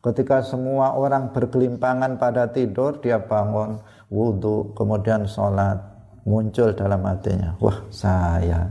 Ketika 0.00 0.44
semua 0.44 0.96
orang 0.96 1.32
bergelimpangan 1.32 2.20
pada 2.20 2.48
tidur 2.52 3.00
dia 3.00 3.20
bangun 3.20 3.80
wudhu 4.12 4.76
kemudian 4.76 5.24
sholat 5.24 5.80
muncul 6.24 6.72
dalam 6.72 7.04
hatinya. 7.04 7.56
Wah 7.60 7.84
saya. 7.88 8.68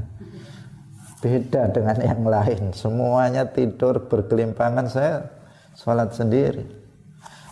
Beda 1.22 1.72
dengan 1.72 1.98
yang 2.04 2.22
lain. 2.26 2.70
Semuanya 2.76 3.50
tidur 3.50 4.06
bergelimpangan 4.06 4.86
saya 4.90 5.26
sholat 5.74 6.14
sendiri. 6.14 6.66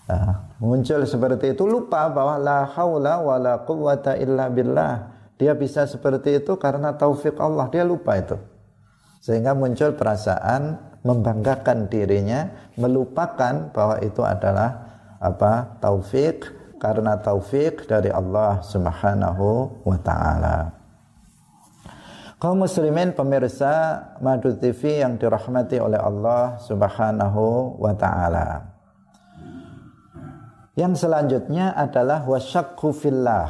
Nah, 0.06 0.52
muncul 0.60 1.08
seperti 1.08 1.56
itu 1.56 1.64
lupa 1.64 2.12
bahwa 2.12 2.36
la 2.38 2.68
haula 2.68 3.24
wa 3.24 3.38
la 3.40 3.64
quwata 3.66 4.20
illa 4.20 4.52
billah. 4.52 5.10
Dia 5.42 5.58
bisa 5.58 5.90
seperti 5.90 6.38
itu 6.38 6.54
karena 6.62 6.94
taufik 6.94 7.34
Allah 7.42 7.66
dia 7.74 7.82
lupa 7.82 8.14
itu 8.14 8.38
sehingga 9.22 9.54
muncul 9.54 9.94
perasaan 9.94 10.82
membanggakan 11.06 11.86
dirinya 11.90 12.74
melupakan 12.74 13.70
bahwa 13.70 14.02
itu 14.02 14.26
adalah 14.26 14.90
apa 15.22 15.78
taufik 15.78 16.50
karena 16.82 17.22
taufik 17.22 17.86
dari 17.86 18.10
Allah 18.10 18.66
Subhanahu 18.66 19.82
wa 19.86 19.98
taala. 20.02 20.74
Kaum 22.42 22.66
muslimin 22.66 23.14
pemirsa 23.14 24.02
Madu 24.18 24.58
TV 24.58 25.06
yang 25.06 25.22
dirahmati 25.22 25.78
oleh 25.78 26.02
Allah 26.02 26.58
Subhanahu 26.58 27.78
wa 27.78 27.94
taala. 27.94 28.66
Yang 30.74 31.06
selanjutnya 31.06 31.78
adalah 31.78 32.26
wasyakku 32.26 32.90
fillah. 32.98 33.46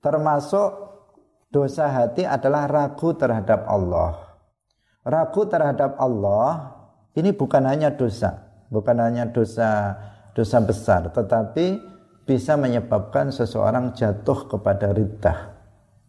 Termasuk 0.00 0.70
dosa 1.52 1.92
hati 1.92 2.24
adalah 2.24 2.64
ragu 2.64 3.12
terhadap 3.12 3.68
Allah 3.68 4.27
ragu 5.08 5.48
terhadap 5.48 5.96
Allah 5.96 6.76
ini 7.16 7.32
bukan 7.32 7.64
hanya 7.64 7.96
dosa, 7.96 8.44
bukan 8.68 9.00
hanya 9.00 9.32
dosa 9.32 9.96
dosa 10.36 10.60
besar, 10.60 11.08
tetapi 11.10 11.80
bisa 12.28 12.60
menyebabkan 12.60 13.32
seseorang 13.32 13.96
jatuh 13.96 14.46
kepada 14.46 14.92
riddah. 14.92 15.56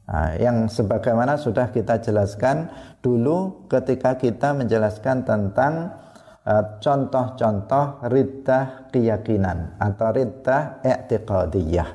Nah, 0.10 0.36
yang 0.36 0.68
sebagaimana 0.68 1.40
sudah 1.40 1.72
kita 1.72 2.04
jelaskan 2.04 2.68
dulu 3.00 3.66
ketika 3.72 4.20
kita 4.20 4.52
menjelaskan 4.52 5.24
tentang 5.24 5.96
uh, 6.44 6.78
contoh-contoh 6.84 8.04
uh, 8.04 8.10
riddah 8.12 8.90
keyakinan 8.92 9.80
atau 9.80 10.10
riddah 10.12 10.84
i'tiqadiyah. 10.84 11.90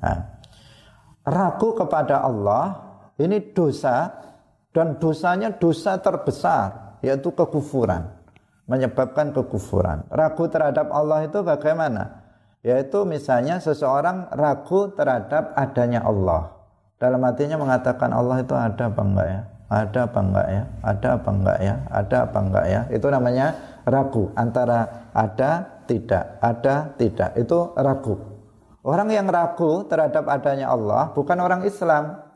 Nah, 0.00 0.18
ragu 1.28 1.76
kepada 1.76 2.24
Allah 2.24 2.64
ini 3.20 3.52
dosa 3.52 4.27
dan 4.78 4.94
dosanya 5.02 5.50
dosa 5.58 5.98
terbesar 5.98 6.94
yaitu 7.02 7.34
kekufuran. 7.34 8.14
Menyebabkan 8.70 9.34
kekufuran. 9.34 10.06
Ragu 10.06 10.46
terhadap 10.46 10.94
Allah 10.94 11.26
itu 11.26 11.42
bagaimana? 11.42 12.22
Yaitu 12.62 13.02
misalnya 13.02 13.58
seseorang 13.58 14.30
ragu 14.30 14.94
terhadap 14.94 15.50
adanya 15.58 16.06
Allah. 16.06 16.54
Dalam 16.94 17.18
hatinya 17.26 17.58
mengatakan 17.58 18.14
Allah 18.14 18.38
itu 18.38 18.54
ada 18.54 18.86
apa 18.86 19.02
enggak 19.02 19.26
ya? 19.26 19.40
Ada 19.66 19.98
apa 20.06 20.20
enggak 20.22 20.46
ya? 20.46 20.62
Ada 20.86 21.08
apa 21.18 21.30
enggak 21.34 21.58
ya? 21.58 21.74
Ada 21.90 22.16
apa 22.22 22.38
enggak 22.38 22.66
ya? 22.70 22.80
Itu 22.94 23.06
namanya 23.10 23.46
ragu. 23.82 24.24
Antara 24.38 24.78
ada 25.10 25.50
tidak. 25.90 26.24
Ada 26.38 26.74
tidak. 26.94 27.30
Itu 27.34 27.74
ragu. 27.74 28.14
Orang 28.86 29.10
yang 29.10 29.26
ragu 29.26 29.82
terhadap 29.90 30.30
adanya 30.30 30.70
Allah 30.70 31.10
bukan 31.18 31.38
orang 31.42 31.66
Islam 31.66 32.27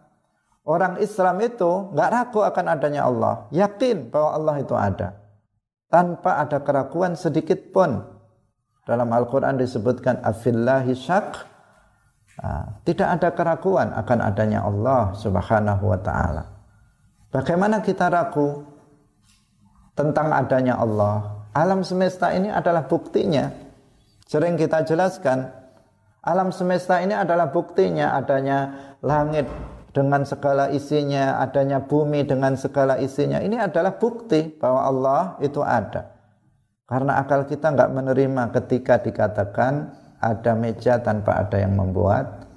Orang 0.62 1.02
Islam 1.02 1.42
itu 1.42 1.90
nggak 1.90 2.10
ragu 2.14 2.40
akan 2.46 2.66
adanya 2.70 3.10
Allah, 3.10 3.50
yakin 3.50 4.14
bahwa 4.14 4.30
Allah 4.30 4.56
itu 4.62 4.74
ada. 4.78 5.18
Tanpa 5.90 6.38
ada 6.38 6.62
keraguan 6.62 7.18
sedikit 7.18 7.58
pun. 7.74 7.98
Dalam 8.86 9.10
Al-Quran 9.10 9.58
disebutkan 9.58 10.22
afillahi 10.22 10.94
syak. 10.94 11.50
Nah, 12.42 12.78
tidak 12.86 13.08
ada 13.18 13.28
keraguan 13.34 13.90
akan 13.90 14.18
adanya 14.22 14.62
Allah 14.62 15.12
Subhanahu 15.18 15.84
wa 15.84 15.98
taala. 15.98 16.42
Bagaimana 17.34 17.82
kita 17.82 18.06
ragu 18.06 18.62
tentang 19.98 20.30
adanya 20.30 20.78
Allah? 20.78 21.42
Alam 21.52 21.82
semesta 21.82 22.30
ini 22.32 22.48
adalah 22.48 22.86
buktinya. 22.86 23.50
Sering 24.30 24.56
kita 24.56 24.86
jelaskan, 24.86 25.50
alam 26.22 26.54
semesta 26.54 27.02
ini 27.02 27.12
adalah 27.12 27.50
buktinya 27.50 28.16
adanya 28.16 28.94
langit 29.04 29.44
dengan 29.92 30.24
segala 30.24 30.72
isinya, 30.72 31.38
adanya 31.38 31.84
bumi 31.84 32.24
dengan 32.24 32.56
segala 32.56 32.96
isinya. 32.96 33.38
Ini 33.38 33.68
adalah 33.68 34.00
bukti 34.00 34.56
bahwa 34.56 34.80
Allah 34.88 35.22
itu 35.44 35.60
ada. 35.60 36.16
Karena 36.88 37.20
akal 37.20 37.44
kita 37.48 37.72
nggak 37.72 37.92
menerima 37.92 38.42
ketika 38.56 39.00
dikatakan 39.00 39.92
ada 40.20 40.52
meja 40.56 41.00
tanpa 41.00 41.44
ada 41.44 41.60
yang 41.60 41.76
membuat, 41.76 42.48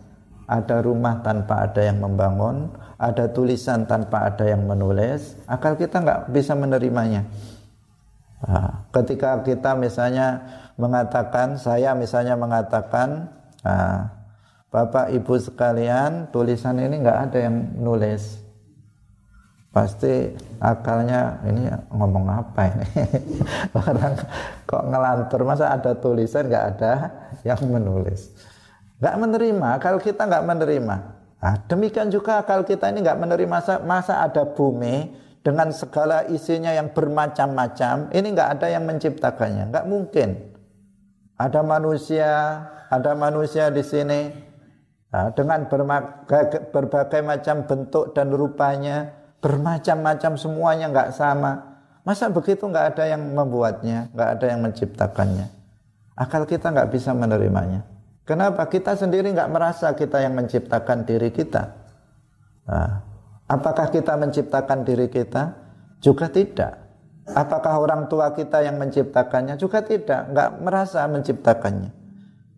ada 0.47 0.79
rumah 0.79 1.19
tanpa 1.23 1.67
ada 1.67 1.81
yang 1.83 1.99
membangun, 1.99 2.71
ada 2.95 3.27
tulisan 3.31 3.83
tanpa 3.83 4.31
ada 4.31 4.47
yang 4.47 4.63
menulis, 4.63 5.35
akal 5.47 5.75
kita 5.75 5.99
nggak 6.03 6.21
bisa 6.31 6.55
menerimanya. 6.55 7.27
Nah, 8.45 8.85
ketika 8.93 9.41
kita 9.41 9.73
misalnya 9.75 10.43
mengatakan, 10.77 11.57
saya 11.57 11.97
misalnya 11.97 12.37
mengatakan, 12.37 13.31
nah, 13.63 14.11
Bapak 14.73 15.13
Ibu 15.13 15.39
sekalian, 15.39 16.33
tulisan 16.33 16.81
ini 16.81 16.99
nggak 16.99 17.19
ada 17.29 17.37
yang 17.37 17.55
nulis. 17.79 18.41
Pasti 19.69 20.31
akalnya 20.63 21.43
ini 21.43 21.67
ngomong 21.91 22.25
apa 22.31 22.71
ini? 22.71 22.87
Orang 23.75 24.15
kok 24.63 24.83
ngelantur, 24.87 25.43
masa 25.43 25.75
ada 25.75 25.91
tulisan 25.99 26.47
nggak 26.47 26.65
ada 26.75 26.93
yang 27.43 27.59
menulis. 27.67 28.31
Nggak 29.03 29.15
menerima, 29.19 29.69
kalau 29.83 29.99
kita 29.99 30.23
nggak 30.23 30.45
menerima. 30.47 30.95
Nah, 31.43 31.55
demikian 31.67 32.07
juga 32.09 32.41
kalau 32.47 32.63
kita 32.63 32.89
ini 32.89 33.03
nggak 33.03 33.19
menerima 33.19 33.51
masa, 33.51 33.73
masa 33.83 34.23
ada 34.23 34.47
bumi 34.47 35.11
dengan 35.45 35.69
segala 35.69 36.25
isinya 36.25 36.73
yang 36.73 36.89
bermacam-macam, 36.89 38.09
ini 38.15 38.27
nggak 38.33 38.49
ada 38.57 38.67
yang 38.71 38.87
menciptakannya, 38.87 39.69
nggak 39.69 39.85
mungkin. 39.85 40.55
Ada 41.35 41.61
manusia, 41.61 42.31
ada 42.89 43.11
manusia 43.13 43.69
di 43.69 43.83
sini 43.83 44.19
nah, 45.09 45.29
dengan 45.33 45.65
berbagai, 45.67 47.21
macam 47.25 47.65
bentuk 47.65 48.13
dan 48.13 48.31
rupanya, 48.31 49.11
bermacam-macam 49.43 50.31
semuanya 50.39 50.89
nggak 50.89 51.11
sama. 51.13 51.81
Masa 52.05 52.29
begitu 52.29 52.69
nggak 52.69 52.95
ada 52.95 53.03
yang 53.09 53.21
membuatnya, 53.33 54.13
nggak 54.13 54.29
ada 54.37 54.45
yang 54.45 54.61
menciptakannya. 54.61 55.47
Akal 56.15 56.45
kita 56.45 56.69
nggak 56.71 56.89
bisa 56.93 57.11
menerimanya. 57.11 57.83
Kenapa? 58.25 58.65
Kita 58.65 58.97
sendiri 58.97 59.29
nggak 59.33 59.51
merasa 59.53 59.93
kita 59.93 60.21
yang 60.21 60.33
menciptakan 60.33 61.05
diri 61.05 61.29
kita. 61.29 61.77
Nah, 62.65 63.05
apakah 63.45 63.93
kita 63.93 64.17
menciptakan 64.17 64.81
diri 64.81 65.09
kita? 65.09 65.53
Juga 66.01 66.29
tidak. 66.29 66.73
Apakah 67.25 67.81
orang 67.81 68.05
tua 68.05 68.33
kita 68.33 68.61
yang 68.61 68.77
menciptakannya? 68.77 69.57
Juga 69.57 69.81
tidak. 69.81 70.29
Nggak 70.29 70.49
merasa 70.61 71.05
menciptakannya. 71.09 72.04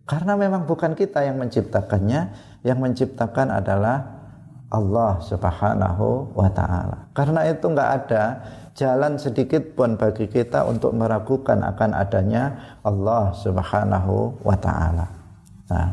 Karena 0.08 0.40
memang 0.40 0.64
bukan 0.64 0.96
kita 0.96 1.20
yang 1.20 1.36
menciptakannya. 1.36 2.48
Yang 2.64 2.78
menciptakan 2.80 3.52
adalah 3.52 4.18
Allah 4.72 5.20
subhanahu 5.20 6.32
wa 6.32 6.48
ta'ala. 6.48 7.12
Karena 7.12 7.44
itu 7.44 7.68
nggak 7.68 7.90
ada 8.02 8.24
jalan 8.78 9.18
sedikit 9.18 9.74
pun 9.74 9.98
bagi 9.98 10.30
kita 10.30 10.62
untuk 10.62 10.94
meragukan 10.94 11.58
akan 11.66 11.98
adanya 11.98 12.78
Allah 12.86 13.34
Subhanahu 13.34 14.38
wa 14.46 14.54
taala. 14.54 15.06
Nah, 15.66 15.88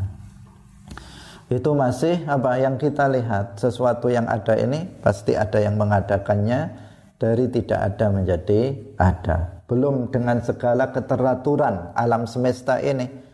itu 1.49 1.73
masih 1.73 2.21
apa 2.29 2.61
yang 2.61 2.77
kita 2.77 3.09
lihat 3.09 3.57
sesuatu 3.57 4.13
yang 4.13 4.29
ada 4.29 4.53
ini 4.53 4.85
pasti 5.01 5.33
ada 5.33 5.57
yang 5.57 5.81
mengadakannya 5.81 6.77
dari 7.17 7.49
tidak 7.49 7.81
ada 7.81 8.05
menjadi 8.13 8.77
ada. 9.01 9.65
Belum 9.65 10.13
dengan 10.13 10.45
segala 10.45 10.93
keteraturan 10.93 11.97
alam 11.97 12.29
semesta 12.29 12.77
ini. 12.77 13.24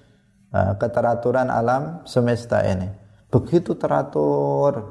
Nah, 0.52 0.76
keteraturan 0.76 1.48
alam 1.48 2.04
semesta 2.04 2.60
ini. 2.68 2.92
Begitu 3.32 3.72
teratur 3.80 4.84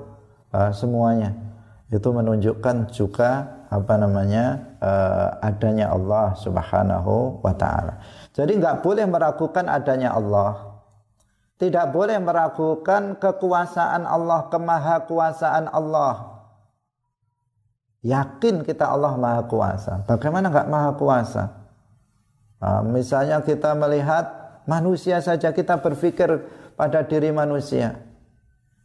uh, 0.56 0.72
semuanya. 0.72 1.36
Itu 1.92 2.16
menunjukkan 2.16 2.88
juga 2.96 3.60
apa 3.68 3.94
namanya 4.00 4.76
uh, 4.80 5.28
adanya 5.44 5.92
Allah 5.92 6.32
Subhanahu 6.40 7.44
wa 7.44 7.52
taala. 7.52 8.00
Jadi 8.32 8.56
nggak 8.56 8.80
boleh 8.80 9.04
meragukan 9.04 9.68
adanya 9.68 10.16
Allah. 10.16 10.80
Tidak 11.60 11.92
boleh 11.92 12.16
meragukan 12.16 13.20
kekuasaan 13.20 14.08
Allah, 14.08 14.48
kemahakuasaan 14.48 15.68
Allah. 15.68 16.40
Yakin 18.00 18.64
kita 18.64 18.88
Allah 18.88 19.12
Maha 19.20 19.44
Kuasa. 19.44 20.08
Bagaimana 20.08 20.48
nggak 20.48 20.70
Maha 20.72 20.90
Kuasa? 20.96 21.44
Misalnya 22.88 23.44
kita 23.44 23.76
melihat 23.76 24.39
manusia 24.70 25.18
saja 25.18 25.50
kita 25.50 25.82
berpikir 25.82 26.46
pada 26.78 27.02
diri 27.02 27.34
manusia. 27.34 27.98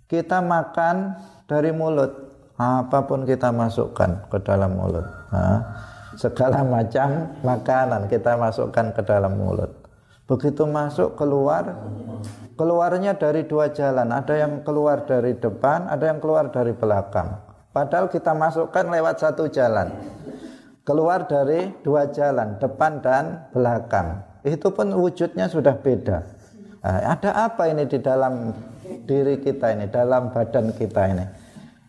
Kita 0.09 0.41
makan 0.41 1.13
dari 1.45 1.69
mulut, 1.69 2.09
apa 2.57 3.05
pun 3.05 3.29
kita 3.29 3.53
masukkan 3.53 4.25
ke 4.33 4.37
dalam 4.41 4.73
mulut. 4.73 5.05
Nah, 5.29 5.61
segala 6.17 6.65
macam 6.65 7.37
makanan 7.45 8.09
kita 8.09 8.33
masukkan 8.33 8.89
ke 8.97 9.01
dalam 9.05 9.37
mulut. 9.37 9.69
Begitu 10.25 10.65
masuk 10.65 11.13
keluar, 11.13 11.77
keluarnya 12.57 13.13
dari 13.13 13.45
dua 13.45 13.69
jalan. 13.69 14.09
Ada 14.09 14.41
yang 14.41 14.65
keluar 14.65 15.05
dari 15.05 15.37
depan, 15.37 15.85
ada 15.85 16.09
yang 16.09 16.17
keluar 16.17 16.49
dari 16.49 16.73
belakang. 16.73 17.29
Padahal 17.69 18.09
kita 18.09 18.33
masukkan 18.33 18.89
lewat 18.89 19.21
satu 19.21 19.45
jalan. 19.53 19.93
Keluar 20.85 21.29
dari 21.29 21.73
dua 21.81 22.09
jalan, 22.09 22.57
depan 22.61 23.01
dan 23.01 23.49
belakang. 23.53 24.34
Itu 24.45 24.69
pun 24.69 24.93
wujudnya 24.93 25.49
sudah 25.49 25.73
beda. 25.81 26.21
Nah, 26.85 27.17
ada 27.17 27.49
apa 27.49 27.65
ini 27.65 27.89
di 27.89 27.97
dalam 27.97 28.53
diri 29.09 29.41
kita 29.41 29.73
ini, 29.73 29.89
dalam 29.89 30.29
badan 30.29 30.69
kita 30.77 31.01
ini? 31.09 31.25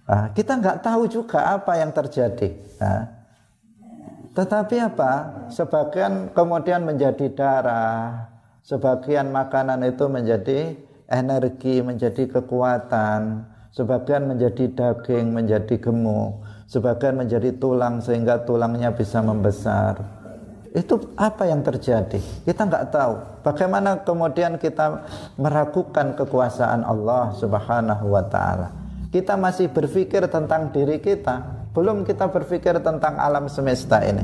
Nah, 0.08 0.32
kita 0.32 0.56
nggak 0.56 0.80
tahu 0.80 1.04
juga 1.04 1.52
apa 1.52 1.76
yang 1.76 1.92
terjadi. 1.92 2.56
Nah, 2.80 3.04
tetapi 4.32 4.76
apa? 4.80 5.12
Sebagian 5.52 6.32
kemudian 6.32 6.88
menjadi 6.88 7.28
darah, 7.36 8.32
sebagian 8.64 9.28
makanan 9.28 9.84
itu 9.84 10.08
menjadi 10.08 10.80
energi, 11.12 11.84
menjadi 11.84 12.24
kekuatan, 12.40 13.44
sebagian 13.76 14.24
menjadi 14.24 14.64
daging, 14.72 15.28
menjadi 15.28 15.76
gemuk, 15.76 16.40
sebagian 16.72 17.20
menjadi 17.20 17.52
tulang 17.60 18.00
sehingga 18.00 18.48
tulangnya 18.48 18.96
bisa 18.96 19.20
membesar. 19.20 20.15
Itu 20.76 21.16
apa 21.16 21.48
yang 21.48 21.64
terjadi? 21.64 22.20
Kita 22.44 22.68
nggak 22.68 22.92
tahu. 22.92 23.14
Bagaimana 23.40 24.04
kemudian 24.04 24.60
kita 24.60 25.08
meragukan 25.40 26.12
kekuasaan 26.12 26.84
Allah 26.84 27.32
Subhanahu 27.32 28.12
wa 28.12 28.20
taala? 28.28 28.86
kita 29.16 29.32
masih 29.38 29.72
berpikir 29.72 30.28
tentang 30.28 30.68
diri 30.76 31.00
kita, 31.00 31.68
belum 31.72 32.04
kita 32.04 32.28
berpikir 32.28 32.76
tentang 32.84 33.16
alam 33.16 33.48
semesta 33.48 34.04
ini. 34.04 34.20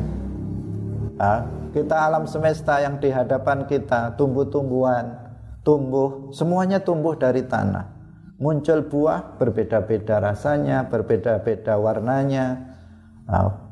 Kita 1.72 1.96
alam 1.96 2.28
semesta 2.28 2.76
yang 2.82 3.00
di 3.00 3.08
hadapan 3.08 3.64
kita, 3.64 4.12
tumbuh-tumbuhan, 4.20 5.16
tumbuh, 5.64 6.28
semuanya 6.34 6.82
tumbuh 6.84 7.16
dari 7.16 7.40
tanah. 7.40 7.88
Muncul 8.36 8.84
buah 8.84 9.40
berbeda-beda 9.40 10.20
rasanya, 10.20 10.84
berbeda-beda 10.92 11.78
warnanya, 11.80 12.76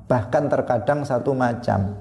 bahkan 0.08 0.48
terkadang 0.48 1.04
satu 1.04 1.36
macam. 1.36 2.00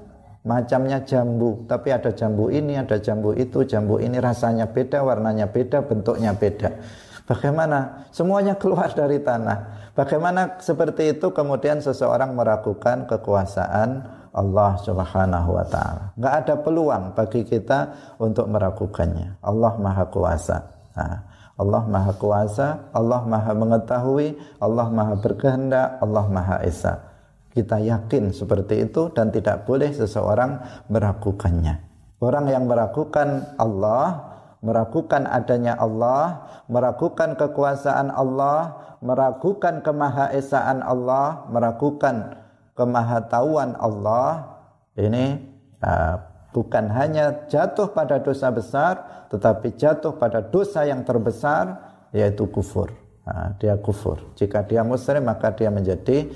Macamnya 0.50 0.98
jambu, 1.06 1.62
tapi 1.70 1.94
ada 1.94 2.10
jambu 2.10 2.50
ini, 2.50 2.74
ada 2.74 2.98
jambu 2.98 3.30
itu, 3.38 3.62
jambu 3.62 4.02
ini 4.02 4.18
rasanya 4.18 4.66
beda, 4.66 4.98
warnanya 5.06 5.46
beda, 5.46 5.86
bentuknya 5.86 6.34
beda. 6.34 6.74
Bagaimana? 7.22 8.10
Semuanya 8.10 8.58
keluar 8.58 8.90
dari 8.90 9.22
tanah. 9.22 9.86
Bagaimana 9.94 10.58
seperti 10.58 11.14
itu 11.14 11.30
kemudian 11.30 11.78
seseorang 11.78 12.34
meragukan 12.34 13.06
kekuasaan 13.06 14.02
Allah 14.34 14.74
Subhanahu 14.82 15.54
wa 15.54 15.66
taala. 15.70 16.14
Enggak 16.18 16.34
ada 16.42 16.54
peluang 16.58 17.04
bagi 17.14 17.46
kita 17.46 17.78
untuk 18.18 18.50
meragukannya. 18.50 19.38
Allah 19.46 19.72
Maha 19.78 20.10
Kuasa. 20.10 20.58
Nah, 20.98 21.16
Allah 21.54 21.82
Maha 21.86 22.12
Kuasa, 22.18 22.68
Allah 22.90 23.22
Maha 23.26 23.52
mengetahui, 23.54 24.34
Allah 24.58 24.86
Maha 24.90 25.14
berkehendak, 25.18 26.02
Allah 26.02 26.24
Maha 26.26 26.56
Esa. 26.66 27.09
Kita 27.50 27.82
yakin 27.82 28.30
seperti 28.30 28.86
itu 28.86 29.10
dan 29.10 29.34
tidak 29.34 29.66
boleh 29.66 29.90
seseorang 29.90 30.86
meragukannya. 30.86 31.82
Orang 32.22 32.46
yang 32.46 32.70
meragukan 32.70 33.58
Allah 33.58 34.30
meragukan 34.60 35.24
adanya 35.24 35.76
Allah, 35.80 36.44
meragukan 36.68 37.32
kekuasaan 37.36 38.12
Allah, 38.12 38.76
meragukan 39.00 39.80
kemahaesaan 39.80 40.84
Allah, 40.84 41.48
meragukan 41.48 42.36
kemahatauan 42.76 43.76
Allah, 43.80 44.60
ini 44.96 45.40
uh, 45.80 46.20
bukan 46.52 46.92
hanya 46.92 47.48
jatuh 47.48 47.88
pada 47.92 48.20
dosa 48.20 48.52
besar, 48.52 49.26
tetapi 49.32 49.76
jatuh 49.80 50.16
pada 50.20 50.44
dosa 50.44 50.84
yang 50.84 51.08
terbesar, 51.08 51.80
yaitu 52.12 52.44
kufur. 52.52 52.92
Nah, 53.24 53.56
dia 53.56 53.76
kufur. 53.80 54.20
Jika 54.36 54.64
dia 54.64 54.82
muslim 54.82 55.28
maka 55.28 55.54
dia 55.54 55.70
menjadi 55.70 56.26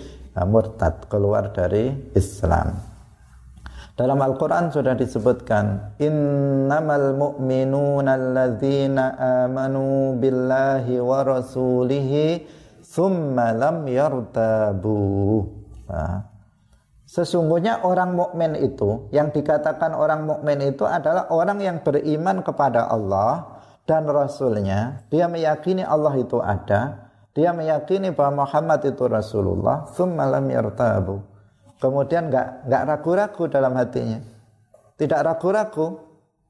murtad, 0.43 1.07
keluar 1.07 1.55
dari 1.55 1.95
Islam. 2.19 2.95
Dalam 3.95 4.19
Al-Quran 4.19 4.75
sudah 4.75 4.99
disebutkan 4.99 5.95
Innamal 6.03 7.15
mu'minuna 7.15 8.19
alladzina 8.19 9.15
amanu 9.47 10.19
billahi 10.19 10.99
wa 10.99 11.23
rasulihi 11.23 12.43
Thumma 12.83 13.55
lam 13.55 13.87
yartabu 13.87 15.47
nah, 15.87 16.27
Sesungguhnya 17.07 17.87
orang 17.87 18.19
mukmin 18.19 18.59
itu 18.59 19.07
Yang 19.15 19.39
dikatakan 19.39 19.95
orang 19.95 20.27
mukmin 20.27 20.75
itu 20.75 20.83
adalah 20.83 21.31
orang 21.31 21.63
yang 21.63 21.79
beriman 21.79 22.43
kepada 22.43 22.91
Allah 22.91 23.63
dan 23.87 24.11
Rasulnya 24.11 25.07
Dia 25.07 25.31
meyakini 25.31 25.87
Allah 25.87 26.19
itu 26.19 26.43
ada 26.43 27.04
Dia 27.35 27.51
meyakini 27.51 28.15
bahwa 28.15 28.47
Muhammad 28.47 28.87
itu 28.87 29.11
Rasulullah 29.11 29.91
Thumma 29.91 30.31
lam 30.31 30.47
yartabu 30.47 31.35
Kemudian 31.83 32.31
nggak 32.33 32.71
nggak 32.71 32.83
ragu-ragu 32.89 33.43
dalam 33.51 33.77
hatinya. 33.77 34.17
Tidak 34.97 35.21
ragu-ragu 35.21 36.01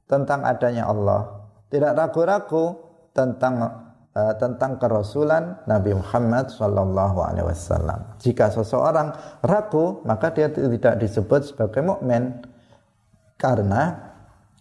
tentang 0.07 0.47
adanya 0.47 0.87
Allah. 0.87 1.43
Tidak 1.73 1.91
ragu-ragu 1.91 2.77
tentang 3.11 3.55
uh, 4.15 4.35
tentang 4.39 4.79
kerasulan 4.79 5.59
Nabi 5.67 5.97
Muhammad 5.97 6.55
Shallallahu 6.55 7.19
Alaihi 7.19 7.51
Wasallam. 7.51 8.15
Jika 8.23 8.53
seseorang 8.53 9.11
ragu, 9.43 10.05
maka 10.07 10.31
dia 10.31 10.53
tidak 10.53 11.03
disebut 11.03 11.51
sebagai 11.51 11.83
mukmin 11.83 12.45
karena 13.35 14.15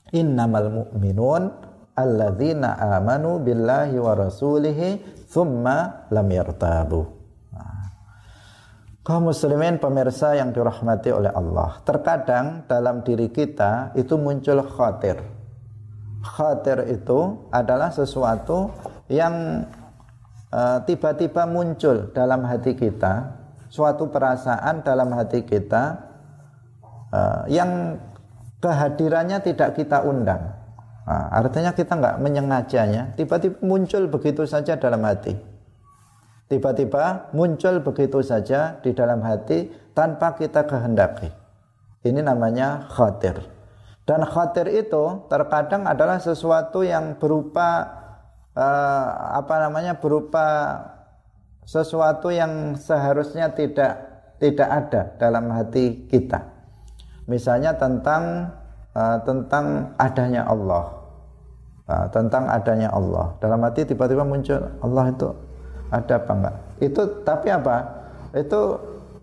innamal 0.10 0.90
mu'minun 0.90 1.54
alladzina 1.94 2.98
amanu 2.98 3.38
billahi 3.38 3.94
wa 4.02 4.18
rasulihi 4.18 4.90
thumma 5.34 6.06
lam 6.14 6.28
yartabu. 6.30 7.02
Kaum 9.04 9.28
muslimin 9.28 9.84
pemirsa 9.84 10.32
yang 10.40 10.56
dirahmati 10.56 11.12
oleh 11.12 11.28
Allah 11.36 11.84
terkadang 11.84 12.64
dalam 12.72 13.04
diri 13.04 13.28
kita 13.28 13.92
itu 14.00 14.16
muncul 14.16 14.64
khatir. 14.64 15.20
Khatir 16.24 16.88
itu 16.88 17.52
adalah 17.52 17.92
sesuatu 17.92 18.72
yang 19.12 19.68
eh, 20.56 20.80
tiba-tiba 20.88 21.44
uh, 21.44 21.52
muncul 21.52 22.16
dalam 22.16 22.48
hati 22.48 22.80
kita 22.80 23.44
suatu 23.68 24.08
perasaan 24.08 24.88
dalam 24.88 25.12
hati 25.12 25.44
kita 25.44 25.84
uh, 27.12 27.44
yang 27.52 28.00
kehadirannya 28.64 29.44
tidak 29.44 29.76
kita 29.76 30.00
undang 30.06 30.62
nah, 31.04 31.28
artinya 31.32 31.72
kita 31.76 31.93
nggak 31.95 32.16
menyengajanya 32.20 33.16
tiba-tiba 33.16 33.60
muncul 33.64 34.08
begitu 34.08 34.43
saja 34.47 34.80
dalam 34.80 35.04
hati 35.04 35.54
tiba-tiba 36.54 37.34
muncul 37.34 37.82
begitu 37.82 38.22
saja 38.22 38.78
di 38.86 38.93
dalam 38.93 39.26
hati 39.26 39.74
tanpa 39.97 40.38
kita 40.38 40.70
kehendaki. 40.70 41.34
Ini 42.04 42.22
namanya 42.22 42.91
khatir. 42.93 43.41
Dan 44.04 44.28
khatir 44.28 44.68
itu 44.70 45.26
terkadang 45.32 45.88
adalah 45.88 46.20
sesuatu 46.20 46.84
yang 46.84 47.16
berupa 47.16 47.88
uh, 48.51 49.39
apa 49.39 49.56
namanya 49.64 49.95
berupa 49.95 50.76
sesuatu 51.64 52.28
yang 52.28 52.76
seharusnya 52.76 53.56
tidak 53.56 54.12
tidak 54.43 54.68
ada 54.70 55.01
dalam 55.16 55.47
hati 55.56 56.12
kita. 56.12 56.51
Misalnya 57.32 57.80
tentang 57.80 58.51
uh, 58.94 59.18
tentang 59.26 59.94
adanya 59.98 60.46
Allah. 60.48 60.86
Uh, 61.84 62.08
tentang 62.16 62.48
adanya 62.48 62.89
Allah. 62.96 63.36
Dalam 63.44 63.60
hati 63.66 63.84
tiba-tiba 63.84 64.24
muncul 64.24 64.62
Allah 64.80 65.06
itu 65.12 65.30
ada 65.91 66.14
apa 66.16 66.32
enggak? 66.32 66.56
Itu 66.80 67.02
tapi 67.28 67.48
apa? 67.52 67.78
Itu 68.34 68.62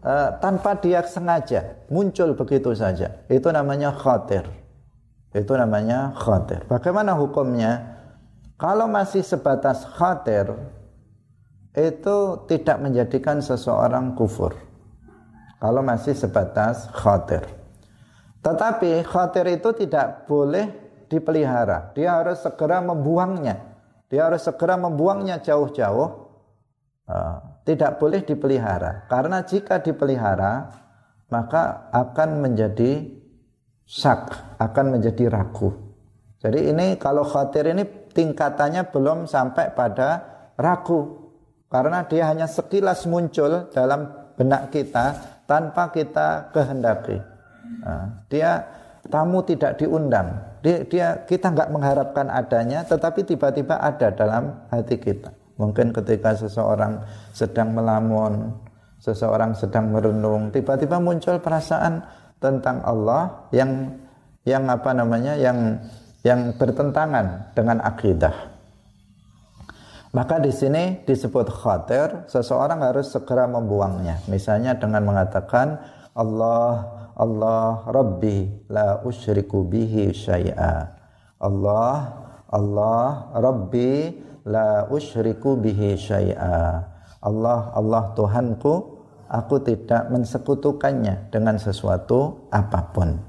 uh, 0.04 0.28
tanpa 0.38 0.76
dia 0.78 1.00
sengaja 1.02 1.88
muncul 1.88 2.36
begitu 2.36 2.76
saja. 2.76 3.24
Itu 3.32 3.48
namanya 3.50 3.96
khatir. 3.96 4.44
Itu 5.32 5.56
namanya 5.56 6.12
khatir. 6.18 6.66
Bagaimana 6.66 7.16
hukumnya? 7.16 7.98
Kalau 8.60 8.84
masih 8.92 9.24
sebatas 9.24 9.88
khatir 9.96 10.52
itu 11.72 12.16
tidak 12.44 12.76
menjadikan 12.76 13.40
seseorang 13.40 14.12
kufur. 14.12 14.52
Kalau 15.56 15.80
masih 15.80 16.12
sebatas 16.12 16.92
khatir 16.92 17.59
tetapi 18.40 19.04
khatir 19.04 19.46
itu 19.52 19.70
tidak 19.76 20.24
boleh 20.24 20.72
dipelihara. 21.12 21.92
Dia 21.92 22.24
harus 22.24 22.40
segera 22.40 22.80
membuangnya. 22.80 23.60
Dia 24.08 24.32
harus 24.32 24.40
segera 24.40 24.80
membuangnya 24.80 25.44
jauh-jauh. 25.44 26.08
Eh, 27.04 27.36
tidak 27.68 28.00
boleh 28.00 28.24
dipelihara. 28.24 29.04
Karena 29.10 29.44
jika 29.44 29.84
dipelihara 29.84 30.72
maka 31.30 31.92
akan 31.94 32.42
menjadi 32.42 33.06
syak, 33.86 34.56
akan 34.58 34.98
menjadi 34.98 35.30
ragu. 35.30 35.70
Jadi 36.40 36.72
ini 36.72 36.96
kalau 36.96 37.22
khawatir 37.22 37.70
ini 37.70 37.84
tingkatannya 38.10 38.88
belum 38.88 39.28
sampai 39.28 39.76
pada 39.76 40.24
ragu. 40.56 41.28
Karena 41.70 42.02
dia 42.08 42.26
hanya 42.26 42.50
sekilas 42.50 43.06
muncul 43.06 43.70
dalam 43.70 44.10
benak 44.34 44.74
kita 44.74 45.14
tanpa 45.46 45.92
kita 45.94 46.50
kehendaki. 46.50 47.29
Nah, 47.80 48.26
dia 48.26 48.66
tamu 49.08 49.40
tidak 49.46 49.78
diundang, 49.80 50.34
dia, 50.60 50.84
dia 50.84 51.06
kita 51.24 51.54
nggak 51.54 51.70
mengharapkan 51.72 52.28
adanya, 52.28 52.84
tetapi 52.84 53.24
tiba-tiba 53.24 53.80
ada 53.80 54.12
dalam 54.12 54.52
hati 54.68 55.00
kita. 55.00 55.32
Mungkin 55.56 55.92
ketika 55.92 56.36
seseorang 56.36 57.04
sedang 57.32 57.72
melamun, 57.72 58.52
seseorang 59.00 59.56
sedang 59.56 59.92
merenung, 59.92 60.52
tiba-tiba 60.52 61.00
muncul 61.00 61.40
perasaan 61.40 62.04
tentang 62.40 62.80
Allah 62.84 63.48
yang 63.52 63.96
yang 64.44 64.68
apa 64.68 64.90
namanya? 64.96 65.36
yang 65.36 65.80
yang 66.20 66.52
bertentangan 66.56 67.52
dengan 67.56 67.80
akidah. 67.80 68.32
Maka 70.10 70.42
di 70.42 70.50
sini 70.50 71.06
disebut 71.06 71.46
khatir, 71.48 72.26
seseorang 72.26 72.82
harus 72.82 73.14
segera 73.14 73.46
membuangnya. 73.46 74.18
Misalnya 74.26 74.74
dengan 74.74 75.06
mengatakan 75.06 75.78
Allah 76.18 76.99
Allah 77.20 77.84
Rabbi 77.84 78.64
la 78.72 79.04
usyriku 79.04 79.68
bihi 79.68 80.08
syai'a. 80.08 80.88
Allah 81.36 81.96
Allah 82.48 83.28
Rabbi 83.36 83.92
la 84.48 84.88
usyriku 84.88 85.60
bihi 85.60 86.00
syai'a. 86.00 86.80
Allah 87.20 87.60
Allah 87.76 88.16
Tuhanku, 88.16 88.74
aku 89.28 89.60
tidak 89.60 90.08
mensekutukannya 90.08 91.28
dengan 91.28 91.60
sesuatu 91.60 92.48
apa 92.48 92.80
pun. 92.88 93.20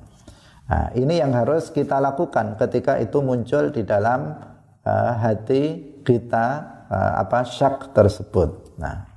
Nah, 0.72 0.88
ini 0.96 1.20
yang 1.20 1.36
harus 1.36 1.68
kita 1.68 2.00
lakukan 2.00 2.56
ketika 2.56 2.96
itu 2.96 3.20
muncul 3.20 3.76
di 3.76 3.84
dalam 3.84 4.40
uh, 4.88 5.12
hati 5.20 6.00
kita 6.00 6.48
uh, 6.88 7.20
apa 7.28 7.44
syak 7.44 7.92
tersebut. 7.92 8.80
Nah, 8.80 9.11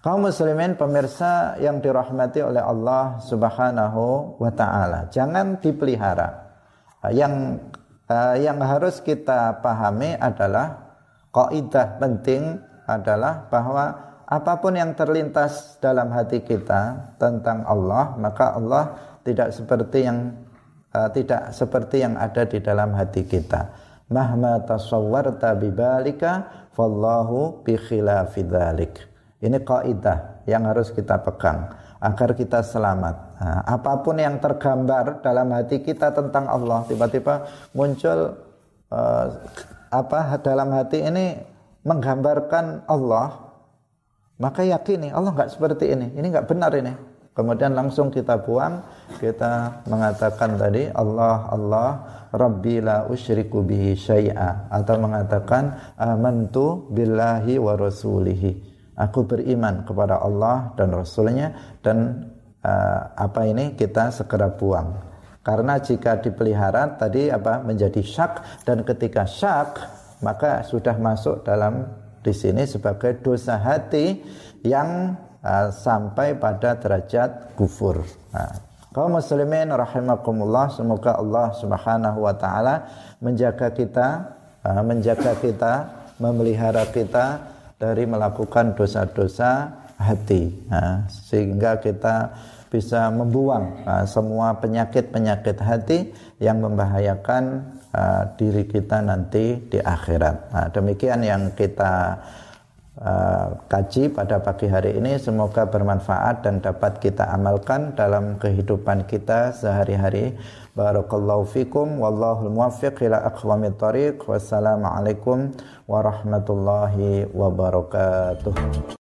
kaum 0.00 0.24
muslimin 0.24 0.76
pemirsa 0.76 1.56
yang 1.60 1.80
dirahmati 1.80 2.40
oleh 2.40 2.60
Allah 2.64 3.20
Subhanahu 3.20 4.36
wa 4.40 4.52
taala, 4.52 5.08
jangan 5.12 5.60
dipelihara. 5.60 6.50
Yang 7.12 7.64
uh, 8.08 8.36
yang 8.36 8.60
harus 8.60 9.00
kita 9.00 9.60
pahami 9.64 10.16
adalah 10.16 10.96
kaidah 11.32 11.96
penting 11.96 12.60
adalah 12.84 13.46
bahwa 13.48 14.10
apa 14.26 14.52
pun 14.58 14.76
yang 14.76 14.92
terlintas 14.98 15.78
dalam 15.78 16.10
hati 16.10 16.42
kita 16.42 17.14
tentang 17.18 17.64
Allah 17.66 18.14
maka 18.18 18.58
Allah 18.58 18.84
tidak 19.24 19.54
seperti 19.54 20.06
yang 20.06 20.34
uh, 20.92 21.08
tidak 21.14 21.54
seperti 21.54 22.02
yang 22.02 22.18
ada 22.18 22.44
di 22.44 22.58
dalam 22.60 22.92
hati 22.92 23.24
kita. 23.24 23.72
Mahma 24.10 24.66
tasawwarta 24.66 25.54
bibalika 25.54 26.66
fallahu 26.74 27.62
bi 27.62 27.78
khilafi 27.78 28.42
ini 29.40 29.58
kaidah 29.64 30.44
yang 30.44 30.68
harus 30.68 30.92
kita 30.92 31.16
pegang 31.24 31.72
agar 32.00 32.32
kita 32.36 32.60
selamat. 32.64 33.14
Nah, 33.40 33.60
apa 33.64 33.92
pun 34.00 34.16
yang 34.16 34.40
tergambar 34.40 35.20
dalam 35.20 35.52
hati 35.52 35.80
kita 35.84 36.12
tentang 36.12 36.48
Allah 36.48 36.84
tiba-tiba 36.88 37.48
muncul 37.76 38.36
uh, 38.92 39.26
apa 39.92 40.40
dalam 40.40 40.72
hati 40.72 41.04
ini 41.04 41.36
menggambarkan 41.84 42.84
Allah 42.88 43.52
maka 44.40 44.64
yakini 44.64 45.12
Allah 45.12 45.32
nggak 45.36 45.52
seperti 45.52 45.92
ini. 45.92 46.16
Ini 46.16 46.26
nggak 46.32 46.48
benar 46.48 46.72
ini. 46.76 46.92
Kemudian 47.36 47.72
langsung 47.72 48.12
kita 48.12 48.40
buang 48.44 48.84
kita 49.16 49.84
mengatakan 49.88 50.60
tadi 50.60 50.88
Allah 50.92 51.48
Allah 51.48 51.88
Rabbi 52.32 52.84
la 52.84 53.08
usyriku 53.08 53.64
bihi 53.64 53.96
syai'a. 53.96 54.68
Atau 54.72 55.00
mengatakan 55.00 55.96
amantu 55.96 56.88
billahi 56.92 57.56
wa 57.60 57.76
rasulihi 57.76 58.69
aku 59.00 59.24
beriman 59.24 59.88
kepada 59.88 60.20
Allah 60.20 60.76
dan 60.76 60.92
Rasulnya 60.92 61.80
dan 61.80 62.28
uh, 62.60 63.00
apa 63.16 63.48
ini 63.48 63.72
kita 63.72 64.12
segera 64.12 64.52
buang 64.52 65.00
karena 65.40 65.80
jika 65.80 66.20
dipelihara 66.20 67.00
tadi 67.00 67.32
apa 67.32 67.64
menjadi 67.64 68.04
syak 68.04 68.64
dan 68.68 68.84
ketika 68.84 69.24
syak 69.24 69.80
maka 70.20 70.60
sudah 70.60 71.00
masuk 71.00 71.40
dalam 71.48 71.88
di 72.20 72.32
sini 72.36 72.68
sebagai 72.68 73.24
dosa 73.24 73.56
hati 73.56 74.20
yang 74.60 75.16
uh, 75.40 75.72
sampai 75.72 76.36
pada 76.36 76.76
derajat 76.76 77.56
kufur. 77.56 78.04
Nah, 78.36 78.52
kaum 78.92 79.16
muslimin 79.16 79.72
rahimakumullah, 79.72 80.68
semoga 80.68 81.16
Allah 81.16 81.56
Subhanahu 81.56 82.28
wa 82.28 82.34
taala 82.36 82.84
menjaga 83.24 83.72
kita, 83.72 84.08
uh, 84.60 84.82
menjaga 84.84 85.32
kita, 85.40 85.72
memelihara 86.20 86.84
kita 86.92 87.40
dari 87.80 88.04
melakukan 88.04 88.76
dosa-dosa 88.76 89.72
hati. 89.96 90.52
Nah, 90.68 91.08
sehingga 91.08 91.80
kita 91.80 92.36
bisa 92.68 93.08
membuang 93.10 93.82
uh, 93.88 94.04
semua 94.06 94.54
penyakit-penyakit 94.60 95.56
hati 95.58 95.98
yang 96.38 96.60
membahayakan 96.60 97.66
uh, 97.90 98.22
diri 98.36 98.68
kita 98.68 99.00
nanti 99.00 99.58
di 99.66 99.80
akhirat. 99.80 100.36
Nah, 100.52 100.66
demikian 100.70 101.24
yang 101.24 101.50
kita 101.56 102.20
uh, 103.00 103.58
kaji 103.66 104.12
pada 104.12 104.38
pagi 104.40 104.68
hari 104.68 104.96
ini 104.96 105.16
semoga 105.16 105.66
bermanfaat 105.66 106.44
dan 106.44 106.60
dapat 106.60 107.00
kita 107.00 107.28
amalkan 107.32 107.96
dalam 107.96 108.36
kehidupan 108.36 109.08
kita 109.08 109.56
sehari-hari. 109.56 110.36
Barakallahu 110.76 111.50
fikum 111.50 111.98
wallahu 111.98 112.46
muwaffiq 112.46 113.02
ila 113.04 113.26
aqwamit 113.26 113.76
thariq. 113.76 114.22
Wassalamualaikum 114.24 115.52
warahmatullahi 115.90 117.26
wabarakatuh. 117.34 118.54